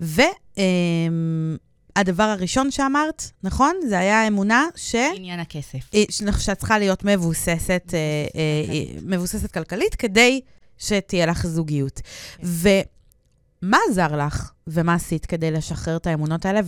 [0.00, 0.22] ו...
[0.56, 1.56] אמ,
[1.96, 3.76] הדבר הראשון שאמרת, נכון?
[3.88, 4.94] זה היה האמונה ש...
[4.94, 5.90] עניין הכסף.
[6.38, 7.98] שאת צריכה להיות מבוססת, אה,
[8.34, 10.40] אה, מבוססת כלכלית, כדי
[10.78, 12.00] שתהיה לך זוגיות.
[12.36, 12.46] כן.
[13.62, 16.60] ומה עזר לך, ומה עשית כדי לשחרר את האמונות האלה?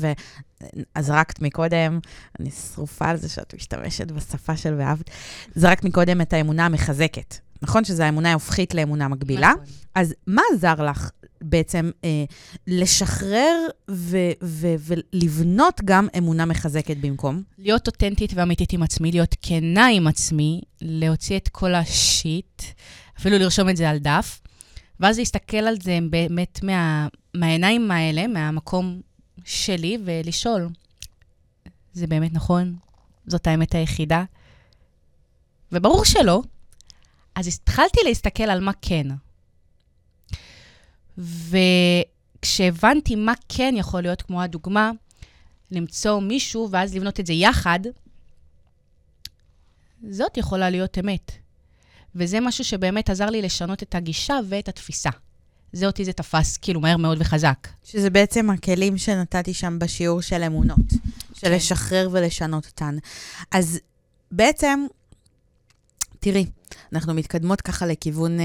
[0.96, 1.98] וזרקת מקודם,
[2.40, 5.10] אני שרופה על זה שאת משתמשת בשפה של ואהבת,
[5.54, 7.34] זרקת מקודם את האמונה המחזקת.
[7.62, 9.52] נכון שזו האמונה ההופכית לאמונה מקבילה?
[9.52, 9.64] נכון.
[9.94, 11.10] אז מה עזר לך
[11.44, 12.24] בעצם אה,
[12.66, 13.56] לשחרר
[13.90, 17.42] ו- ו- ולבנות גם אמונה מחזקת במקום?
[17.58, 22.62] להיות אותנטית ואמיתית עם עצמי, להיות כנה עם עצמי, להוציא את כל השיט,
[23.18, 24.40] אפילו לרשום את זה על דף,
[25.00, 29.00] ואז להסתכל על זה באמת מה, מהעיניים האלה, מהמקום
[29.44, 30.68] שלי, ולשאול,
[31.92, 32.76] זה באמת נכון?
[33.26, 34.24] זאת האמת היחידה?
[35.72, 36.42] וברור שלא.
[37.34, 39.06] אז התחלתי להסתכל על מה כן.
[41.18, 44.90] וכשהבנתי מה כן יכול להיות, כמו הדוגמה,
[45.70, 47.80] למצוא מישהו ואז לבנות את זה יחד,
[50.10, 51.32] זאת יכולה להיות אמת.
[52.14, 55.10] וזה משהו שבאמת עזר לי לשנות את הגישה ואת התפיסה.
[55.72, 57.68] זה אותי זה תפס כאילו מהר מאוד וחזק.
[57.84, 60.90] שזה בעצם הכלים שנתתי שם בשיעור של אמונות,
[61.34, 61.52] של כן.
[61.52, 62.96] לשחרר ולשנות אותן.
[63.50, 63.80] אז
[64.30, 64.86] בעצם,
[66.20, 66.46] תראי,
[66.92, 68.44] אנחנו מתקדמות ככה לכיוון אה,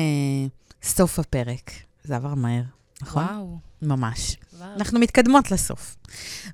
[0.83, 1.71] סוף הפרק.
[2.03, 2.63] זה עבר מהר,
[3.01, 3.23] נכון?
[3.23, 3.59] וואו.
[3.81, 4.37] ממש.
[4.57, 4.73] וואו.
[4.75, 5.97] אנחנו מתקדמות לסוף.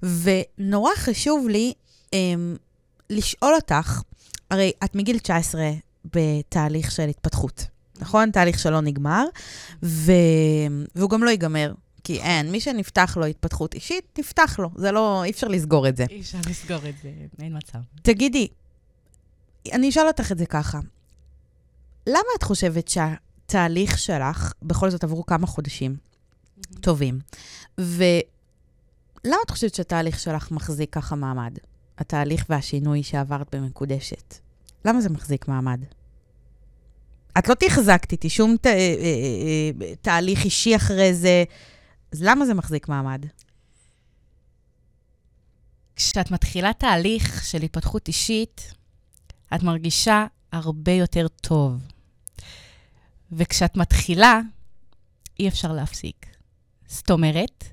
[0.03, 1.73] ונורא חשוב לי
[2.13, 2.55] אמ,
[3.09, 4.01] לשאול אותך,
[4.51, 5.71] הרי את מגיל 19
[6.05, 7.65] בתהליך של התפתחות,
[7.99, 8.31] נכון?
[8.31, 9.25] תהליך שלא נגמר,
[9.83, 10.11] ו...
[10.95, 11.73] והוא גם לא ייגמר.
[12.03, 14.69] כי אין, מי שנפתח לו התפתחות אישית, נפתח לו.
[14.75, 16.05] זה לא, אי אפשר לסגור את זה.
[16.09, 17.79] אי אפשר לסגור את זה, אין מצב.
[18.01, 18.47] תגידי,
[19.71, 20.79] אני אשאל אותך את זה ככה.
[22.07, 22.87] למה את חושבת
[23.45, 25.95] שהתהליך שלך, בכל זאת עברו כמה חודשים
[26.81, 27.19] טובים,
[27.77, 31.57] ולמה את חושבת שהתהליך שלך מחזיק ככה מעמד?
[31.97, 34.35] התהליך והשינוי שעברת במקודשת.
[34.85, 35.79] למה זה מחזיק מעמד?
[37.37, 38.77] את לא תחזקת איתי שום ת, אה, אה,
[39.81, 41.43] אה, תהליך אישי אחרי זה,
[42.11, 43.25] אז למה זה מחזיק מעמד?
[45.95, 48.73] כשאת מתחילה תהליך של התפתחות אישית,
[49.55, 51.94] את מרגישה הרבה יותר טוב.
[53.31, 54.39] וכשאת מתחילה,
[55.39, 56.25] אי אפשר להפסיק.
[56.87, 57.63] זאת אומרת,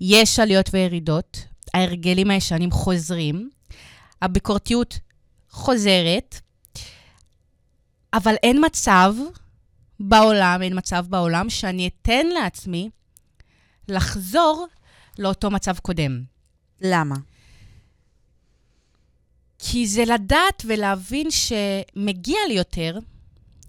[0.00, 3.50] יש עליות וירידות, ההרגלים הישנים חוזרים,
[4.22, 4.98] הביקורתיות
[5.50, 6.40] חוזרת,
[8.12, 9.14] אבל אין מצב
[10.00, 12.90] בעולם, אין מצב בעולם שאני אתן לעצמי
[13.88, 14.66] לחזור
[15.18, 16.22] לאותו מצב קודם.
[16.80, 17.16] למה?
[19.58, 22.98] כי זה לדעת ולהבין שמגיע לי יותר,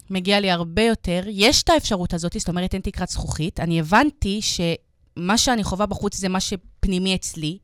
[0.09, 3.59] מגיע לי הרבה יותר, יש את האפשרות הזאת, זאת אומרת, אין תקרת זכוכית.
[3.59, 7.57] אני הבנתי שמה שאני חווה בחוץ זה מה שפנימי אצלי,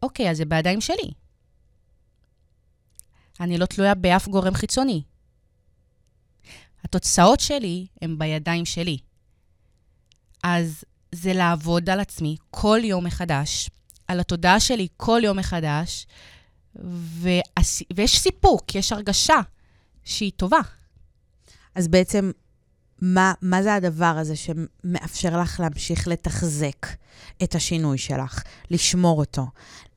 [0.00, 1.12] ואוקיי, אז זה בידיים שלי.
[3.40, 5.02] אני לא תלויה באף גורם חיצוני.
[6.84, 8.98] התוצאות שלי הן בידיים שלי.
[10.42, 13.70] אז זה לעבוד על עצמי כל יום מחדש,
[14.08, 16.06] על התודעה שלי כל יום מחדש,
[16.74, 17.82] והס...
[17.94, 19.40] ויש סיפוק, יש הרגשה
[20.04, 20.60] שהיא טובה.
[21.74, 22.30] אז בעצם,
[23.02, 26.86] מה, מה זה הדבר הזה שמאפשר לך להמשיך לתחזק
[27.42, 29.46] את השינוי שלך, לשמור אותו,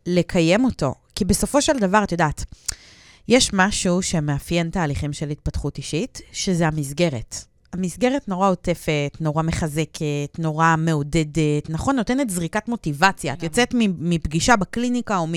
[0.05, 0.95] לקיים אותו?
[1.15, 2.45] כי בסופו של דבר, את יודעת,
[3.27, 7.45] יש משהו שמאפיין תהליכים של התפתחות אישית, שזה המסגרת.
[7.77, 11.95] המסגרת נורא עוטפת, נורא מחזקת, נורא מעודדת, נכון?
[11.95, 13.33] נותנת זריקת מוטיבציה.
[13.33, 15.27] את יוצאת מפגישה בקליניקה או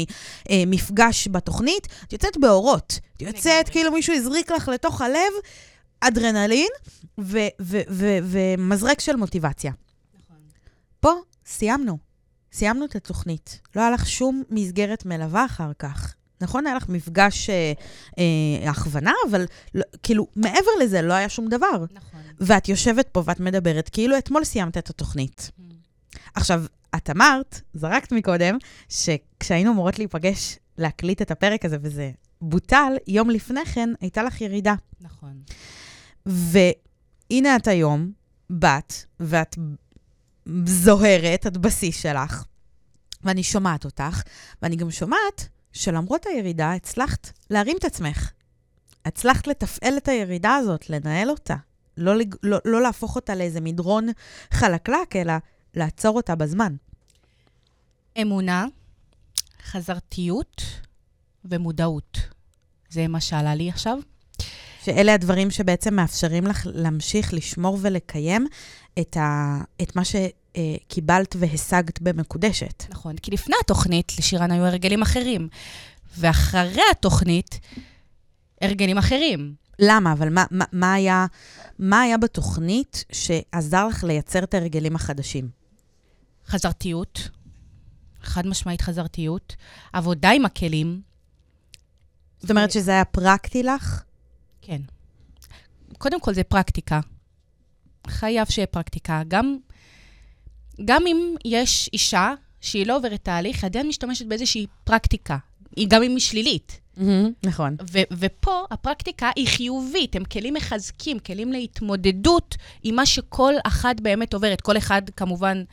[0.50, 3.00] ממפגש בתוכנית, את יוצאת באורות.
[3.16, 5.32] את יוצאת כאילו מישהו הזריק לך לתוך הלב
[6.00, 6.68] אדרנלין
[7.18, 9.72] ומזרק של מוטיבציה.
[10.18, 10.36] נכון.
[11.00, 11.12] פה
[11.46, 11.98] סיימנו.
[12.52, 13.60] סיימנו את התוכנית.
[13.76, 16.14] לא היה לך שום מסגרת מלווה אחר כך.
[16.40, 17.72] נכון, היה לך מפגש אה,
[18.18, 21.84] אה, הכוונה, אבל לא, כאילו, מעבר לזה לא היה שום דבר.
[21.92, 22.20] נכון.
[22.40, 25.50] ואת יושבת פה ואת מדברת, כאילו אתמול סיימת את התוכנית.
[25.58, 25.62] Mm.
[26.34, 26.64] עכשיו,
[26.96, 33.64] את אמרת, זרקת מקודם, שכשהיינו אמורות להיפגש, להקליט את הפרק הזה, וזה בוטל, יום לפני
[33.64, 34.74] כן הייתה לך ירידה.
[35.00, 35.42] נכון.
[36.26, 38.12] והנה את היום,
[38.50, 39.56] בת, ואת
[40.64, 42.44] זוהרת, את בשיא שלך,
[43.24, 44.22] ואני שומעת אותך,
[44.62, 45.48] ואני גם שומעת
[45.78, 48.30] שלמרות הירידה, הצלחת להרים את עצמך.
[49.04, 51.56] הצלחת לתפעל את הירידה הזאת, לנהל אותה.
[51.96, 52.12] לא,
[52.42, 54.06] לא, לא להפוך אותה לאיזה מדרון
[54.50, 55.32] חלקלק, אלא
[55.74, 56.74] לעצור אותה בזמן.
[58.22, 58.66] אמונה,
[59.62, 60.62] חזרתיות
[61.44, 62.18] ומודעות.
[62.90, 63.98] זה מה שעלה לי עכשיו.
[64.82, 68.46] שאלה הדברים שבעצם מאפשרים לך להמשיך לשמור ולקיים
[69.00, 70.04] את, ה, את מה
[70.58, 72.84] שקיבלת והשגת במקודשת.
[72.90, 75.48] נכון, כי לפני התוכנית לשירן היו הרגלים אחרים,
[76.18, 77.60] ואחרי התוכנית,
[78.60, 79.54] הרגלים אחרים.
[79.78, 80.12] למה?
[80.12, 81.26] אבל מה, מה, מה, היה,
[81.78, 85.48] מה היה בתוכנית שעזר לך לייצר את ההרגלים החדשים?
[86.46, 87.28] חזרתיות,
[88.22, 89.56] חד משמעית חזרתיות,
[89.92, 91.00] עבודה עם הכלים.
[92.40, 92.72] זאת אומרת ו...
[92.72, 94.02] שזה היה פרקטי לך?
[94.62, 94.80] כן.
[95.98, 97.00] קודם כל זה פרקטיקה.
[98.06, 99.22] חייב שיהיה פרקטיקה.
[99.28, 99.56] גם,
[100.84, 105.36] גם אם יש אישה שהיא לא עוברת תהליך, היא עדיין משתמשת באיזושהי פרקטיקה,
[105.88, 106.80] גם אם היא שלילית.
[106.98, 107.00] Mm-hmm,
[107.46, 107.76] נכון.
[107.92, 114.34] ו- ופה הפרקטיקה היא חיובית, הם כלים מחזקים, כלים להתמודדות עם מה שכל אחת באמת
[114.34, 114.60] עוברת.
[114.60, 115.64] כל אחד, כמובן,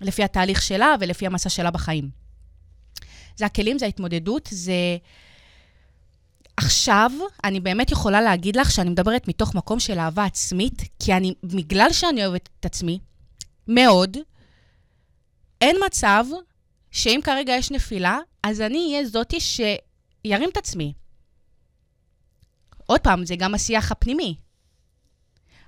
[0.00, 2.10] לפי התהליך שלה ולפי המסע שלה בחיים.
[3.36, 4.96] זה הכלים, זה ההתמודדות, זה...
[6.56, 7.10] עכשיו,
[7.44, 11.92] אני באמת יכולה להגיד לך שאני מדברת מתוך מקום של אהבה עצמית, כי אני, בגלל
[11.92, 12.98] שאני אוהבת את עצמי,
[13.68, 14.16] מאוד,
[15.60, 16.24] אין מצב
[16.90, 20.92] שאם כרגע יש נפילה, אז אני אהיה זאתי שירים את עצמי.
[22.86, 24.36] עוד פעם, זה גם השיח הפנימי.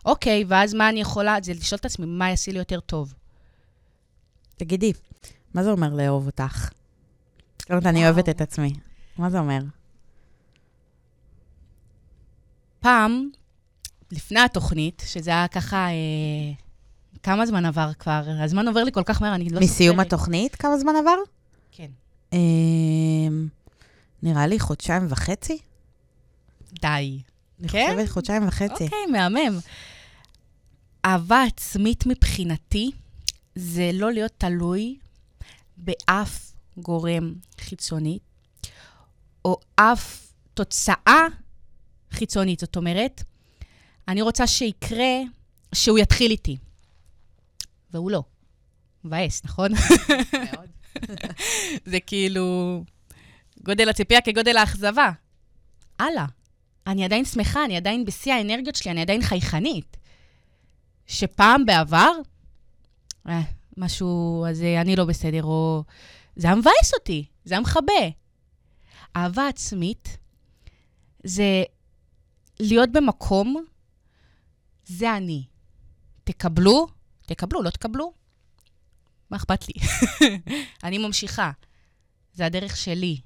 [0.04, 1.36] אוקיי, ואז מה אני יכולה?
[1.42, 3.14] זה לשאול את עצמי, מה יעשי לי יותר טוב?
[4.56, 4.92] תגידי,
[5.54, 6.70] מה זה אומר לאהוב אותך?
[7.58, 8.72] זאת אומרת, אני אוהבת את עצמי.
[9.18, 9.58] מה זה אומר?
[12.80, 13.30] פעם,
[14.12, 16.52] לפני התוכנית, שזה היה ככה, אה,
[17.22, 18.22] כמה זמן עבר כבר?
[18.44, 19.62] הזמן עובר לי כל כך מהר, אני לא זוכרת.
[19.62, 21.16] מסיום התוכנית כמה זמן עבר?
[21.72, 21.88] כן.
[22.32, 22.38] אה,
[24.22, 25.58] נראה לי חודשיים וחצי.
[26.80, 27.20] די.
[27.60, 27.86] אני כן?
[27.90, 28.84] חושבת חודשיים וחצי.
[28.84, 29.58] אוקיי, מהמם.
[31.04, 32.90] אהבה עצמית מבחינתי
[33.54, 34.96] זה לא להיות תלוי
[35.76, 38.18] באף גורם חיצוני,
[39.44, 41.26] או אף תוצאה
[42.10, 42.60] חיצונית.
[42.60, 43.22] זאת אומרת,
[44.08, 45.14] אני רוצה שיקרה,
[45.74, 46.56] שהוא יתחיל איתי.
[47.90, 48.22] והוא לא.
[49.04, 49.70] מבאס, נכון?
[50.52, 50.68] מאוד.
[51.90, 52.84] זה כאילו
[53.62, 55.10] גודל הציפייה כגודל האכזבה.
[55.98, 56.26] הלאה.
[56.86, 59.96] אני עדיין שמחה, אני עדיין בשיא האנרגיות שלי, אני עדיין חייכנית.
[61.06, 62.12] שפעם בעבר,
[63.28, 63.40] אה,
[63.76, 65.84] משהו, אז אני לא בסדר, או...
[66.36, 68.08] זה היה מבאס אותי, זה היה מכבה.
[69.16, 70.18] אהבה עצמית
[71.24, 71.62] זה
[72.60, 73.64] להיות במקום,
[74.84, 75.44] זה אני.
[76.24, 76.86] תקבלו,
[77.28, 78.12] תקבלו, לא תקבלו,
[79.30, 79.74] מה אכפת לי?
[80.84, 81.50] אני ממשיכה.
[82.34, 83.20] זה הדרך שלי.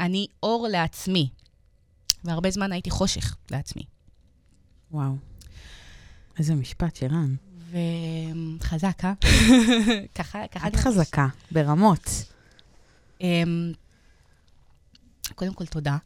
[0.00, 1.28] אני אור לעצמי.
[2.24, 3.82] והרבה זמן הייתי חושך לעצמי.
[4.90, 5.16] וואו.
[6.38, 7.34] איזה משפט, שירן.
[7.70, 9.12] וחזק, אה?
[10.14, 10.68] ככה, ככה...
[10.68, 12.08] את חזקה, ברמות.
[13.20, 13.72] אמ,
[15.34, 15.96] קודם כל, תודה.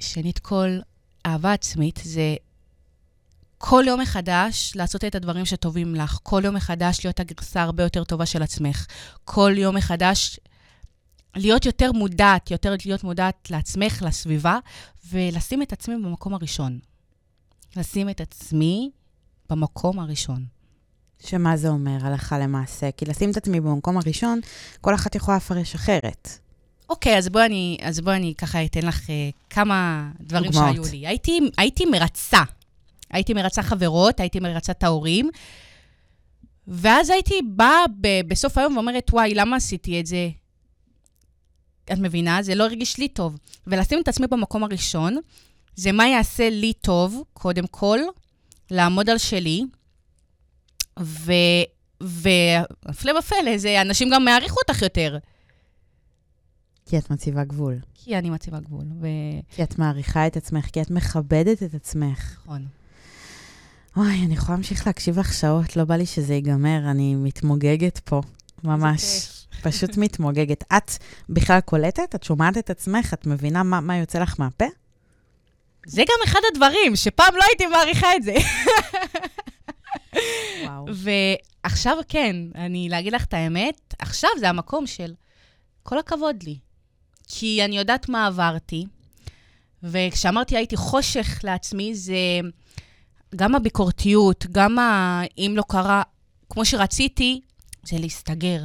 [0.00, 0.78] שנית כל,
[1.26, 2.36] אהבה עצמית זה
[3.62, 8.04] כל יום מחדש לעשות את הדברים שטובים לך, כל יום מחדש להיות הגרסה הרבה יותר
[8.04, 8.86] טובה של עצמך,
[9.24, 10.40] כל יום מחדש
[11.36, 14.58] להיות יותר מודעת, יותר להיות מודעת לעצמך, לסביבה,
[15.10, 16.78] ולשים את עצמי במקום הראשון.
[17.76, 18.90] לשים את עצמי
[19.50, 20.44] במקום הראשון.
[21.26, 22.90] שמה זה אומר הלכה למעשה?
[22.96, 24.40] כי לשים את עצמי במקום הראשון,
[24.80, 26.28] כל אחת יכולה לפרש אחרת.
[26.88, 29.10] אוקיי, אז בואי אני, בוא אני ככה אתן לך uh,
[29.50, 30.74] כמה דברים דוגמאות.
[30.74, 31.06] שהיו לי.
[31.06, 32.42] הייתי, הייתי מרצה.
[33.10, 35.30] הייתי מרצה חברות, הייתי מרצה את ההורים,
[36.68, 40.28] ואז הייתי באה ב- בסוף היום ואומרת, וואי, למה עשיתי את זה?
[41.92, 42.42] את מבינה?
[42.42, 43.38] זה לא הרגיש לי טוב.
[43.66, 45.16] ולשים את עצמי במקום הראשון,
[45.76, 47.98] זה מה יעשה לי טוב, קודם כל,
[48.70, 49.64] לעמוד על שלי,
[52.00, 55.18] והפלא ופלא, זה אנשים גם מעריכו אותך יותר.
[56.86, 57.78] כי את מציבה גבול.
[57.94, 58.84] כי אני מציבה גבול.
[59.00, 59.06] ו...
[59.54, 62.38] כי את מעריכה את עצמך, כי את מכבדת את עצמך.
[62.44, 62.66] נכון.
[63.96, 68.20] אוי, אני יכולה להמשיך להקשיב לך שעות, לא בא לי שזה ייגמר, אני מתמוגגת פה,
[68.64, 69.28] ממש.
[69.62, 70.64] פשוט מתמוגגת.
[70.76, 70.90] את
[71.28, 72.14] בכלל קולטת?
[72.14, 73.14] את שומעת את עצמך?
[73.14, 74.64] את מבינה מה, מה יוצא לך מהפה?
[75.86, 78.34] זה גם אחד הדברים, שפעם לא הייתי מעריכה את זה.
[80.64, 80.86] וואו.
[80.94, 85.14] ועכשיו כן, אני, להגיד לך את האמת, עכשיו זה המקום של
[85.82, 86.58] כל הכבוד לי.
[87.28, 88.86] כי אני יודעת מה עברתי,
[89.82, 92.14] וכשאמרתי הייתי חושך לעצמי, זה
[93.36, 95.22] גם הביקורתיות, גם ה...
[95.38, 96.02] אם לא קרה
[96.50, 97.40] כמו שרציתי,
[97.82, 98.62] זה להסתגר.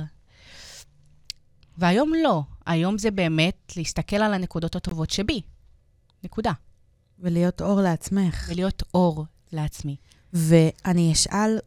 [1.78, 2.42] והיום לא.
[2.66, 5.42] היום זה באמת להסתכל על הנקודות הטובות שבי.
[6.24, 6.52] נקודה.
[7.20, 8.46] ולהיות אור לעצמך.
[8.50, 9.96] ולהיות אור לעצמי.
[10.34, 11.60] ואני אשאל,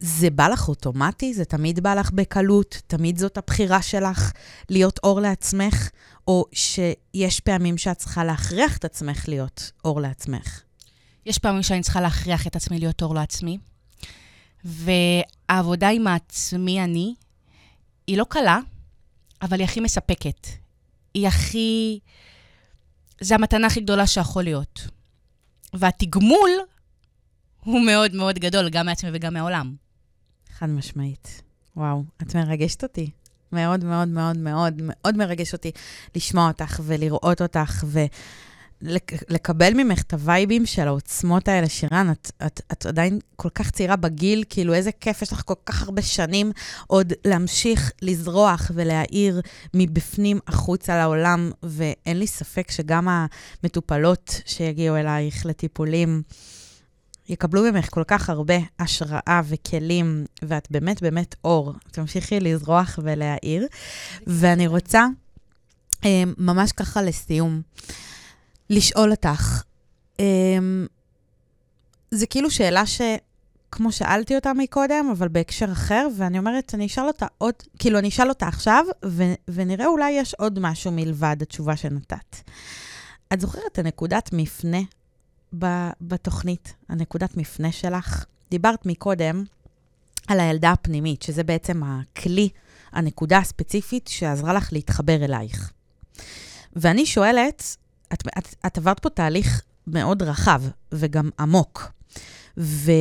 [0.00, 1.34] זה בא לך אוטומטי?
[1.34, 2.82] זה תמיד בא לך בקלות?
[2.86, 4.32] תמיד זאת הבחירה שלך
[4.70, 5.90] להיות אור לעצמך?
[6.28, 10.62] או שיש פעמים שאת צריכה להכריח את עצמך להיות אור לעצמך?
[11.26, 13.58] יש פעמים שאני צריכה להכריח את עצמי להיות אור לעצמי,
[14.64, 17.14] והעבודה עם העצמי אני,
[18.06, 18.58] היא לא קלה,
[19.42, 20.46] אבל היא הכי מספקת.
[21.14, 21.98] היא הכי...
[23.20, 24.88] זה המתנה הכי גדולה שיכול להיות.
[25.74, 26.50] והתגמול
[27.60, 29.74] הוא מאוד מאוד גדול, גם מעצמי וגם מהעולם.
[30.52, 31.42] חד משמעית.
[31.76, 33.10] וואו, את מרגשת אותי.
[33.52, 35.70] מאוד מאוד מאוד מאוד מאוד מרגש אותי
[36.14, 38.00] לשמוע אותך ולראות אותך, ו...
[39.28, 43.96] לקבל ממך את הווייבים של העוצמות האלה, שירן, את, את, את עדיין כל כך צעירה
[43.96, 46.52] בגיל, כאילו איזה כיף, יש לך כל כך הרבה שנים
[46.86, 49.40] עוד להמשיך לזרוח ולהאיר
[49.74, 56.22] מבפנים החוצה לעולם, ואין לי ספק שגם המטופלות שיגיעו אלייך לטיפולים,
[57.28, 61.72] יקבלו ממך כל כך הרבה השראה וכלים, ואת באמת באמת אור.
[61.90, 63.66] תמשיכי לזרוח ולהאיר.
[64.26, 65.06] ואני רוצה,
[66.04, 67.62] אה, ממש ככה לסיום,
[68.74, 69.62] לשאול אותך,
[70.18, 70.86] אמ,
[72.10, 73.00] זה כאילו שאלה ש...
[73.70, 78.08] כמו שאלתי אותה מקודם, אבל בהקשר אחר, ואני אומרת, אני אשאל אותה עוד, כאילו, אני
[78.08, 82.36] אשאל אותה עכשיו, ו- ונראה אולי יש עוד משהו מלבד התשובה שנתת.
[83.32, 84.78] את זוכרת את הנקודת מפנה
[85.58, 88.24] ב- בתוכנית, הנקודת מפנה שלך?
[88.50, 89.44] דיברת מקודם
[90.28, 92.48] על הילדה הפנימית, שזה בעצם הכלי,
[92.92, 95.72] הנקודה הספציפית שעזרה לך להתחבר אלייך.
[96.76, 97.76] ואני שואלת,
[98.14, 100.62] את, את, את עברת פה תהליך מאוד רחב
[100.92, 101.92] וגם עמוק,
[102.58, 102.92] ו,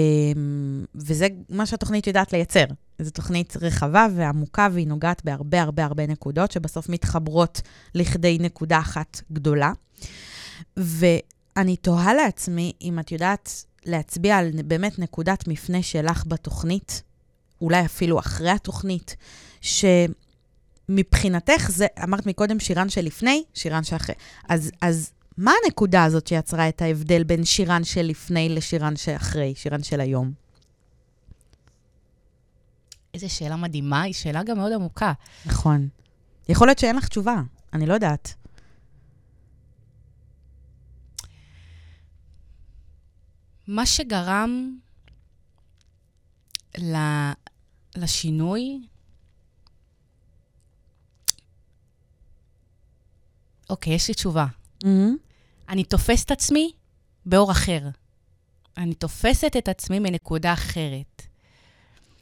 [0.95, 2.65] וזה מה שהתוכנית יודעת לייצר.
[2.99, 7.61] זו תוכנית רחבה ועמוקה, והיא נוגעת בהרבה הרבה הרבה נקודות, שבסוף מתחברות
[7.95, 9.71] לכדי נקודה אחת גדולה.
[10.77, 17.03] ואני תוהה לעצמי אם את יודעת להצביע על באמת נקודת מפנה שלך בתוכנית,
[17.61, 19.15] אולי אפילו אחרי התוכנית,
[19.61, 19.85] ש...
[20.89, 24.15] מבחינתך, זה, אמרת מקודם שירן שלפני, שירן שאחרי.
[24.49, 29.83] אז, אז מה הנקודה הזאת שיצרה את ההבדל בין שירן של לפני לשירן שאחרי, שירן
[29.83, 30.31] של היום?
[33.13, 35.13] איזו שאלה מדהימה, היא שאלה גם מאוד עמוקה.
[35.45, 35.87] נכון.
[36.49, 37.41] יכול להיות שאין לך תשובה,
[37.73, 38.33] אני לא יודעת.
[43.67, 44.77] מה שגרם
[47.95, 48.81] לשינוי,
[53.73, 54.45] אוקיי, יש לי תשובה.
[54.83, 54.87] Mm-hmm.
[55.69, 56.71] אני תופסת עצמי
[57.25, 57.79] באור אחר.
[58.77, 61.21] אני תופסת את עצמי מנקודה אחרת.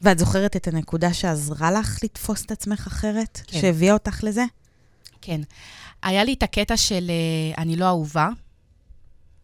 [0.02, 3.40] ואת זוכרת את הנקודה שעזרה לך לתפוס את עצמך אחרת?
[3.46, 3.60] כן.
[3.60, 4.44] שהביאה אותך לזה?
[5.20, 5.40] כן.
[6.02, 7.10] היה לי את הקטע של
[7.54, 8.28] uh, אני לא אהובה.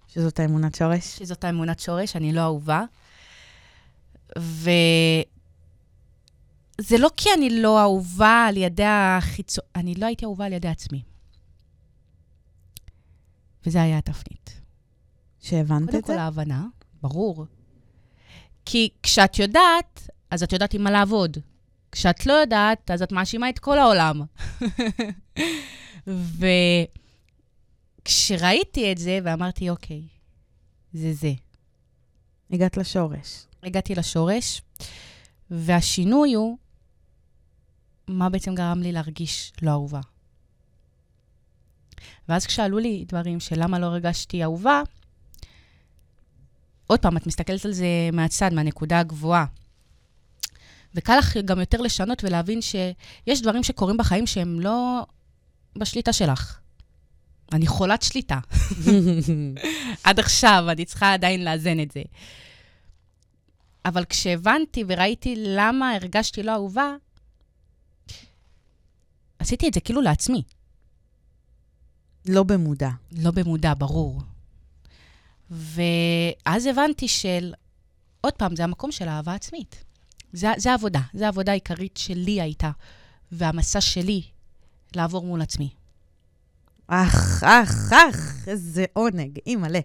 [0.08, 1.04] שזאת האמונת שורש?
[1.18, 2.84] שזאת האמונת שורש, אני לא אהובה.
[4.38, 4.70] ו...
[6.80, 10.68] זה לא כי אני לא אהובה על ידי החיצון, אני לא הייתי אהובה על ידי
[10.68, 11.02] עצמי.
[13.66, 14.60] וזה היה התפנית.
[15.40, 16.00] שהבנת את זה?
[16.00, 16.66] קודם כל ההבנה,
[17.02, 17.46] ברור.
[18.64, 21.38] כי כשאת יודעת, אז את יודעת עם מה לעבוד.
[21.92, 24.22] כשאת לא יודעת, אז את מאשימה את כל העולם.
[28.04, 30.02] וכשראיתי את זה ואמרתי, אוקיי,
[30.92, 31.32] זה זה.
[32.50, 33.46] הגעת לשורש.
[33.62, 34.62] הגעתי לשורש,
[35.50, 36.58] והשינוי הוא
[38.08, 40.00] מה בעצם גרם לי להרגיש לא אהובה.
[42.28, 44.82] ואז כשעלו לי דברים של למה לא הרגשתי אהובה,
[46.86, 49.44] עוד פעם, את מסתכלת על זה מהצד, מהנקודה הגבוהה.
[50.94, 55.06] וקל לך גם יותר לשנות ולהבין שיש דברים שקורים בחיים שהם לא
[55.76, 56.58] בשליטה שלך.
[57.52, 58.38] אני חולת שליטה.
[60.04, 62.02] עד עכשיו, אני צריכה עדיין לאזן את זה.
[63.84, 66.94] אבל כשהבנתי וראיתי למה הרגשתי לא אהובה,
[69.38, 70.42] עשיתי את זה כאילו לעצמי.
[72.28, 72.90] לא במודע.
[73.12, 74.22] לא במודע, ברור.
[75.50, 77.54] ואז הבנתי של,
[78.20, 79.84] עוד פעם, זה המקום של אהבה עצמית.
[80.32, 82.70] זה, זה העבודה, זה העבודה העיקרית שלי הייתה,
[83.32, 84.22] והמסע שלי
[84.96, 85.70] לעבור מול עצמי.
[86.86, 89.80] אך, אך, אך, איזה עונג, אימא'לה.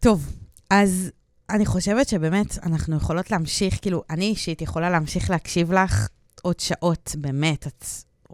[0.00, 0.32] טוב,
[0.70, 1.10] אז
[1.50, 6.08] אני חושבת שבאמת אנחנו יכולות להמשיך, כאילו, אני אישית יכולה להמשיך להקשיב לך
[6.42, 7.84] עוד שעות, באמת, את,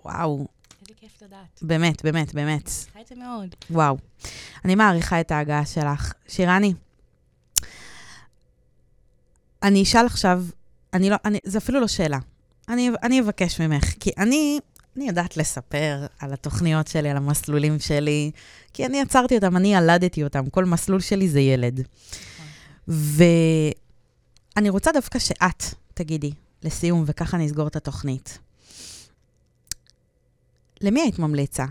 [0.04, 0.46] וואו.
[1.02, 1.58] כיף לדעת.
[1.62, 2.70] באמת, באמת, באמת.
[2.70, 3.54] מעריכה את זה מאוד.
[3.70, 3.96] וואו.
[4.64, 6.12] אני מעריכה את ההגעה שלך.
[6.28, 6.74] שירני,
[9.62, 10.44] אני אשאל עכשיו,
[10.92, 12.18] אני לא, אני, זה אפילו לא שאלה.
[12.68, 14.58] אני, אני אבקש ממך, כי אני,
[14.96, 18.30] אני יודעת לספר על התוכניות שלי, על המסלולים שלי,
[18.72, 21.80] כי אני עצרתי אותם, אני ילדתי אותם, כל מסלול שלי זה ילד.
[22.88, 23.74] ואני
[24.68, 26.32] רוצה דווקא שאת תגידי,
[26.62, 28.38] לסיום, וככה נסגור את התוכנית.
[30.82, 31.64] למי היית ממליצה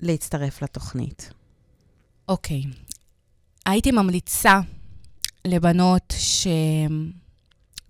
[0.00, 1.30] להצטרף לתוכנית?
[2.28, 2.62] אוקיי.
[2.62, 2.66] Okay.
[3.66, 4.60] הייתי ממליצה
[5.44, 6.14] לבנות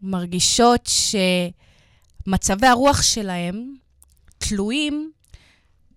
[0.03, 0.91] שמרגישות
[2.27, 3.75] שמצבי הרוח שלהם
[4.39, 5.13] תלויים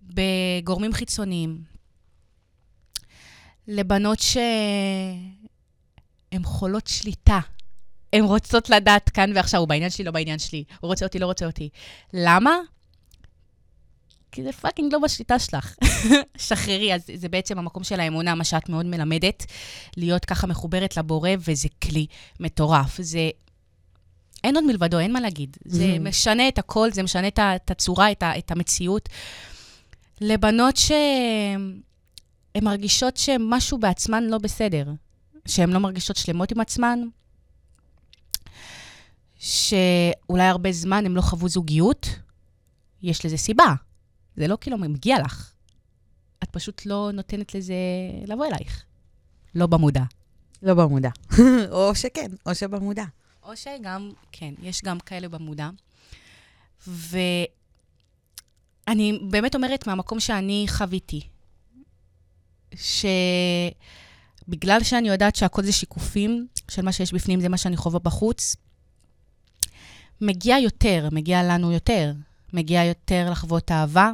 [0.02, 1.62] בגורמים חיצוניים.
[3.68, 5.34] לבנות שהן
[6.44, 7.40] חולות שליטה.
[8.12, 10.64] הן רוצות לדעת כאן ועכשיו, הוא בעניין שלי, לא בעניין שלי.
[10.80, 11.68] הוא רוצה אותי, לא רוצה אותי.
[12.12, 12.56] למה?
[14.34, 15.74] כי זה פאקינג לא בשליטה שלך.
[16.46, 19.46] שחררי, אז זה בעצם המקום של האמונה, מה שאת מאוד מלמדת,
[19.96, 22.06] להיות ככה מחוברת לבורא, וזה כלי
[22.40, 23.00] מטורף.
[23.00, 23.30] זה...
[24.44, 25.56] אין עוד מלבדו, אין מה להגיד.
[25.64, 26.00] זה mm-hmm.
[26.00, 29.08] משנה את הכל, זה משנה את הצורה, את, את המציאות.
[30.20, 31.80] לבנות שהן
[32.62, 34.84] מרגישות שמשהו בעצמן לא בסדר,
[35.46, 36.98] שהן לא מרגישות שלמות עם עצמן,
[39.38, 42.08] שאולי הרבה זמן הן לא חוו זוגיות,
[43.02, 43.74] יש לזה סיבה.
[44.36, 45.50] זה לא כאילו מגיע לך.
[46.42, 47.74] את פשוט לא נותנת לזה
[48.26, 48.84] לבוא אלייך.
[49.54, 50.02] לא במודע.
[50.62, 51.10] לא במודע.
[51.70, 53.04] או שכן, או שבמודע.
[53.42, 55.70] או שגם, כן, יש גם כאלה במודע.
[56.86, 57.28] ואני
[59.30, 61.20] באמת אומרת מהמקום שאני חוויתי,
[64.46, 68.56] שבגלל שאני יודעת שהכל זה שיקופים של מה שיש בפנים, זה מה שאני חווה בחוץ,
[70.20, 72.12] מגיע יותר, מגיע לנו יותר.
[72.54, 74.10] מגיע יותר לחוות אהבה,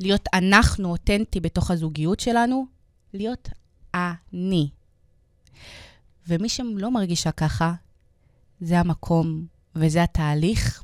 [0.00, 2.66] להיות אנחנו אותנטי בתוך הזוגיות שלנו,
[3.14, 3.48] להיות
[3.94, 4.68] אני.
[6.28, 7.74] ומי שלא מרגישה ככה,
[8.60, 9.46] זה המקום
[9.76, 10.82] וזה התהליך,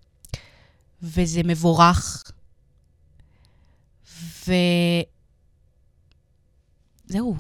[1.03, 2.33] וזה מבורך.
[4.43, 4.57] וזהו,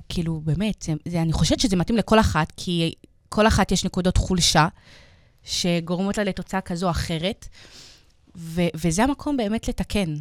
[0.08, 2.94] כאילו, באמת, זה, זה, אני חושבת שזה מתאים לכל אחת, כי
[3.28, 4.68] כל אחת יש נקודות חולשה
[5.44, 7.48] שגורמות לה לתוצאה כזו או אחרת.
[8.36, 10.14] ו- וזה המקום באמת לתקן.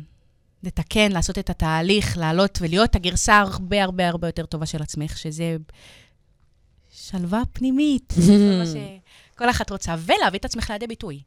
[0.66, 5.57] לתקן, לעשות את התהליך, לעלות ולהיות הגרסה הרבה הרבה הרבה יותר טובה של עצמך, שזה
[6.89, 11.22] שלווה פנימית, זה מה שכל אחת רוצה, ולהביא את עצמך לידי ביטוי.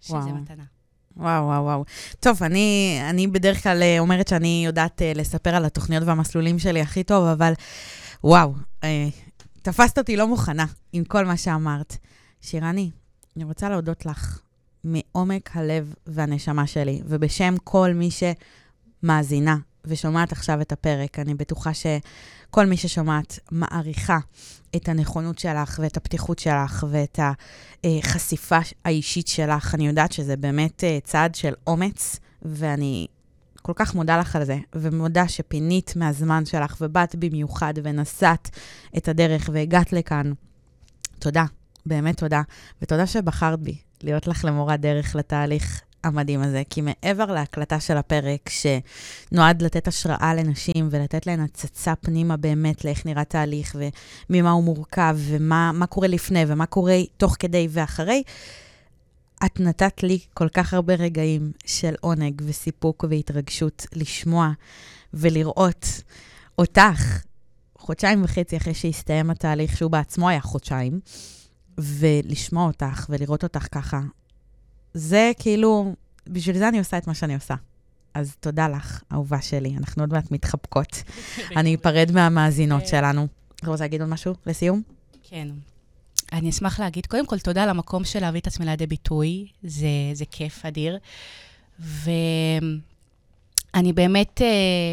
[0.00, 0.34] שזה וואו.
[0.34, 0.64] מתנה.
[1.16, 1.84] וואו, וואו, וואו.
[2.20, 6.80] טוב, אני, אני בדרך כלל אה, אומרת שאני יודעת אה, לספר על התוכניות והמסלולים שלי
[6.80, 7.52] הכי טוב, אבל
[8.24, 9.08] וואו, אה,
[9.62, 11.96] תפסת אותי לא מוכנה עם כל מה שאמרת.
[12.40, 12.90] שירני,
[13.36, 14.40] אני רוצה להודות לך
[14.86, 18.08] מעומק הלב והנשמה שלי, ובשם כל מי
[19.02, 19.56] שמאזינה
[19.86, 24.18] ושומעת עכשיו את הפרק, אני בטוחה שכל מי ששומעת מעריכה
[24.76, 27.20] את הנכונות שלך ואת הפתיחות שלך ואת
[27.84, 29.74] החשיפה האישית שלך.
[29.74, 33.06] אני יודעת שזה באמת אה, צעד של אומץ, ואני
[33.62, 38.50] כל כך מודה לך על זה, ומודה שפינית מהזמן שלך ובאת במיוחד ונסעת
[38.96, 40.32] את הדרך והגעת לכאן.
[41.18, 41.44] תודה,
[41.86, 42.42] באמת תודה.
[42.82, 48.48] ותודה שבחרת בי להיות לך למורה דרך לתהליך המדהים הזה, כי מעבר להקלטה של הפרק,
[48.48, 53.76] שנועד לתת השראה לנשים ולתת להן הצצה פנימה באמת לאיך נראה תהליך
[54.30, 58.22] וממה הוא מורכב ומה מה קורה לפני ומה קורה תוך כדי ואחרי,
[59.44, 64.50] את נתת לי כל כך הרבה רגעים של עונג וסיפוק והתרגשות לשמוע
[65.14, 65.86] ולראות
[66.58, 67.22] אותך
[67.78, 71.00] חודשיים וחצי אחרי שהסתיים התהליך, שהוא בעצמו היה חודשיים,
[71.78, 74.00] ולשמוע אותך ולראות אותך ככה,
[74.94, 75.94] זה כאילו,
[76.26, 77.54] בשביל זה אני עושה את מה שאני עושה.
[78.14, 79.76] אז תודה לך, אהובה שלי.
[79.76, 81.02] אנחנו עוד מעט מתחבקות.
[81.58, 82.86] אני אפרד מהמאזינות כן.
[82.86, 83.26] שלנו.
[83.56, 84.82] את רוצה להגיד עוד משהו לסיום?
[85.22, 85.48] כן.
[86.32, 89.86] אני אשמח להגיד, קודם כל, תודה על המקום של להביא את עצמי לידי ביטוי, זה,
[90.12, 90.98] זה כיף אדיר.
[91.78, 92.72] ואני
[93.94, 94.46] באמת אה,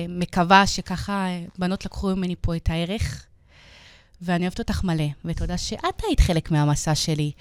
[0.10, 3.26] מקווה שככה אה, בנות לקחו ממני פה את הערך,
[4.24, 7.32] ואני אוהבת אותך מלא, ותודה שאת היית חלק מהמסע שלי,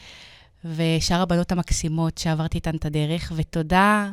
[0.65, 4.11] ושאר הבנות המקסימות שעברתי איתן את הדרך, ותודה,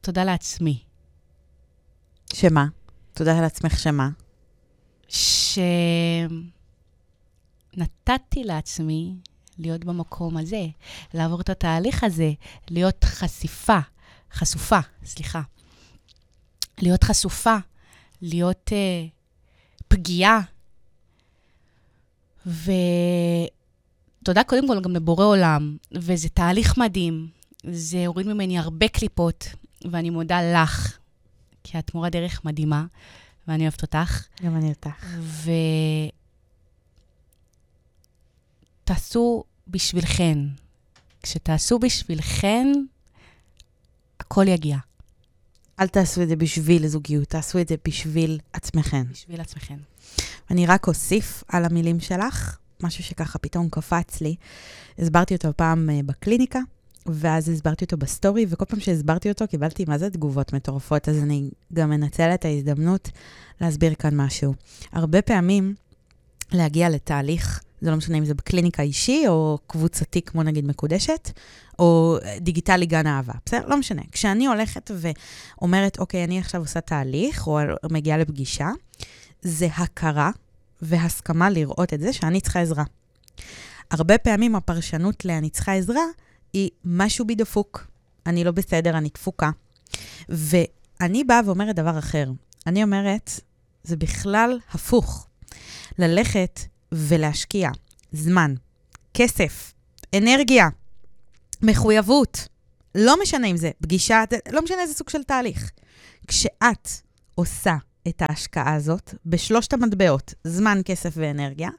[0.00, 0.82] תודה לעצמי.
[2.32, 2.66] שמה?
[3.12, 4.08] תודה על עצמך שמה?
[7.76, 9.14] שנתתי לעצמי
[9.58, 10.66] להיות במקום הזה,
[11.14, 12.32] לעבור את התהליך הזה,
[12.70, 13.78] להיות חשיפה,
[14.32, 15.40] חשופה, סליחה.
[16.82, 17.56] להיות חשופה,
[18.22, 19.10] להיות uh,
[19.88, 20.40] פגיעה.
[22.46, 27.28] ותודה קודם כל גם לבורא עולם, וזה תהליך מדהים.
[27.70, 29.46] זה הוריד ממני הרבה קליפות,
[29.92, 30.98] ואני מודה לך,
[31.64, 32.86] כי את מורה דרך מדהימה,
[33.48, 34.26] ואני אוהבת אותך.
[34.44, 35.06] גם אני אותך.
[38.84, 40.38] ותעשו בשבילכן.
[41.22, 42.66] כשתעשו בשבילכן,
[44.20, 44.76] הכל יגיע.
[45.80, 49.04] אל תעשו את זה בשביל זוגיות, תעשו את זה בשביל עצמכן.
[49.10, 49.76] בשביל עצמכן.
[50.50, 54.36] אני רק אוסיף על המילים שלך, משהו שככה פתאום קפץ לי.
[54.98, 56.60] הסברתי אותו פעם אה, בקליניקה,
[57.06, 61.50] ואז הסברתי אותו בסטורי, וכל פעם שהסברתי אותו קיבלתי מה זה תגובות מטורפות, אז אני
[61.72, 63.10] גם מנצלת את ההזדמנות
[63.60, 64.54] להסביר כאן משהו.
[64.92, 65.74] הרבה פעמים
[66.52, 71.30] להגיע לתהליך, זה לא משנה אם זה בקליניקה אישי או קבוצתי כמו נגיד מקודשת,
[71.78, 73.66] או דיגיטלי גן אהבה, בסדר?
[73.66, 74.02] לא משנה.
[74.12, 77.58] כשאני הולכת ואומרת, אוקיי, אני עכשיו עושה תהליך, או
[77.90, 78.70] מגיעה לפגישה,
[79.42, 80.30] זה הכרה
[80.82, 82.84] והסכמה לראות את זה שאני צריכה עזרה.
[83.90, 86.02] הרבה פעמים הפרשנות ל"אני צריכה עזרה"
[86.52, 87.86] היא משהו בי דפוק.
[88.26, 89.50] אני לא בסדר, אני דפוקה.
[90.28, 92.30] ואני באה ואומרת דבר אחר.
[92.66, 93.30] אני אומרת,
[93.84, 95.26] זה בכלל הפוך.
[95.98, 96.60] ללכת
[96.92, 97.70] ולהשקיע
[98.12, 98.54] זמן,
[99.14, 99.72] כסף,
[100.16, 100.68] אנרגיה,
[101.62, 102.48] מחויבות,
[102.94, 105.70] לא משנה אם זה פגישה, לא משנה איזה סוג של תהליך.
[106.26, 106.88] כשאת
[107.34, 107.76] עושה
[108.08, 111.70] את ההשקעה הזאת בשלושת המטבעות, זמן, כסף ואנרגיה,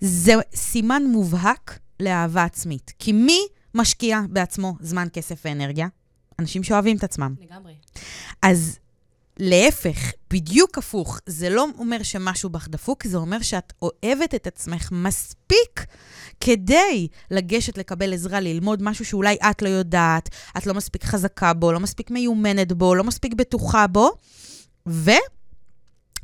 [0.00, 2.92] זה סימן מובהק לאהבה עצמית.
[2.98, 3.38] כי מי
[3.74, 5.86] משקיע בעצמו זמן, כסף ואנרגיה?
[6.38, 7.34] אנשים שאוהבים את עצמם.
[7.40, 7.74] לגמרי.
[8.42, 8.78] אז
[9.38, 14.88] להפך, בדיוק הפוך, זה לא אומר שמשהו בך דפוק, זה אומר שאת אוהבת את עצמך
[14.92, 15.86] מספיק
[16.40, 21.72] כדי לגשת לקבל עזרה, ללמוד משהו שאולי את לא יודעת, את לא מספיק חזקה בו,
[21.72, 24.10] לא מספיק מיומנת בו, לא מספיק בטוחה בו,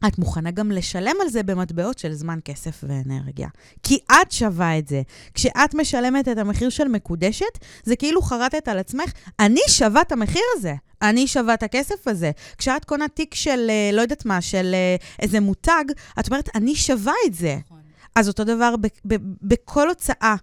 [0.03, 3.49] ואת מוכנה גם לשלם על זה במטבעות של זמן, כסף ואנרגיה.
[3.83, 5.03] כי את שווה את זה.
[5.35, 10.43] כשאת משלמת את המחיר של מקודשת, זה כאילו חרטת על עצמך, אני שווה את המחיר
[10.57, 10.75] הזה.
[11.03, 12.31] אני שווה את הכסף הזה.
[12.59, 15.85] כשאת קונה תיק של, אה, לא יודעת מה, של אה, איזה מותג,
[16.21, 17.57] את אומרת, אני שווה את זה.
[17.65, 17.79] נכון.
[18.15, 20.37] אז אותו דבר ב- ב- בכל הוצאה,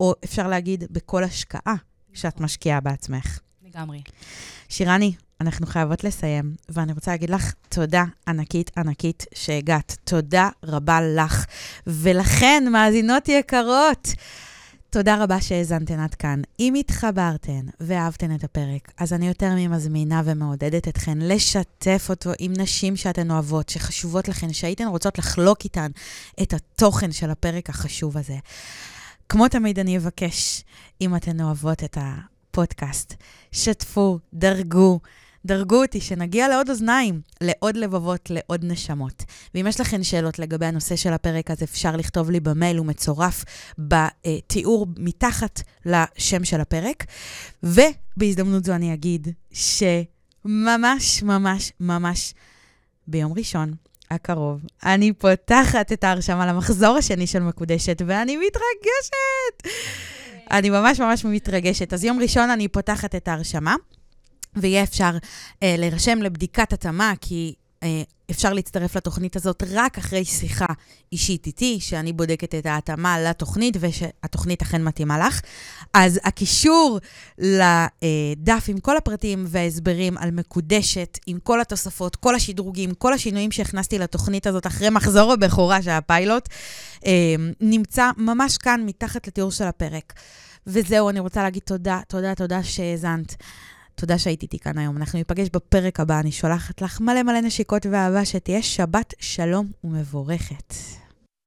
[0.00, 1.74] או אפשר להגיד, בכל השקעה
[2.12, 3.38] שאת משקיעה בעצמך.
[3.74, 4.02] לגמרי.
[4.68, 9.96] שירני, אנחנו חייבות לסיים, ואני רוצה להגיד לך תודה ענקית ענקית שהגעת.
[10.04, 11.44] תודה רבה לך.
[11.86, 14.08] ולכן, מאזינות יקרות,
[14.90, 16.42] תודה רבה שהאזנתן עד כאן.
[16.60, 22.96] אם התחברתן ואהבתן את הפרק, אז אני יותר ממזמינה ומעודדת אתכן לשתף אותו עם נשים
[22.96, 25.90] שאתן אוהבות, שחשובות לכן, שהייתן רוצות לחלוק איתן
[26.42, 28.36] את התוכן של הפרק החשוב הזה.
[29.28, 30.64] כמו תמיד, אני אבקש,
[31.00, 31.98] אם אתן אוהבות את
[32.50, 33.14] הפודקאסט,
[33.52, 35.00] שתפו, דרגו.
[35.46, 39.24] דרגו אותי, שנגיע לעוד אוזניים, לעוד לבבות, לעוד נשמות.
[39.54, 43.44] ואם יש לכם שאלות לגבי הנושא של הפרק, אז אפשר לכתוב לי במייל, הוא מצורף
[43.78, 47.04] בתיאור מתחת לשם של הפרק.
[47.62, 52.34] ובהזדמנות זו אני אגיד שממש, ממש, ממש
[53.06, 53.74] ביום ראשון,
[54.10, 59.76] הקרוב, אני פותחת את ההרשמה למחזור השני של מקודשת, ואני מתרגשת!
[60.50, 61.92] אני ממש ממש מתרגשת.
[61.92, 63.74] אז יום ראשון אני פותחת את ההרשמה.
[64.56, 65.10] ויהיה אפשר
[65.62, 70.66] אה, להירשם לבדיקת התאמה, כי אה, אפשר להצטרף לתוכנית הזאת רק אחרי שיחה
[71.12, 75.40] אישית איתי, שאני בודקת את ההתאמה לתוכנית ושהתוכנית אכן מתאימה לך.
[75.94, 76.98] אז הקישור
[77.38, 83.98] לדף עם כל הפרטים וההסברים על מקודשת, עם כל התוספות, כל השדרוגים, כל השינויים שהכנסתי
[83.98, 86.48] לתוכנית הזאת אחרי מחזור הבכורה של הפיילוט,
[87.06, 90.12] אה, נמצא ממש כאן מתחת לתיאור של הפרק.
[90.66, 93.36] וזהו, אני רוצה להגיד תודה, תודה, תודה שהאזנת.
[94.00, 94.96] תודה שהיית איתי כאן היום.
[94.96, 96.20] אנחנו ניפגש בפרק הבא.
[96.20, 100.99] אני שולחת לך מלא מלא נשיקות ואהבה, שתהיה שבת שלום ומבורכת.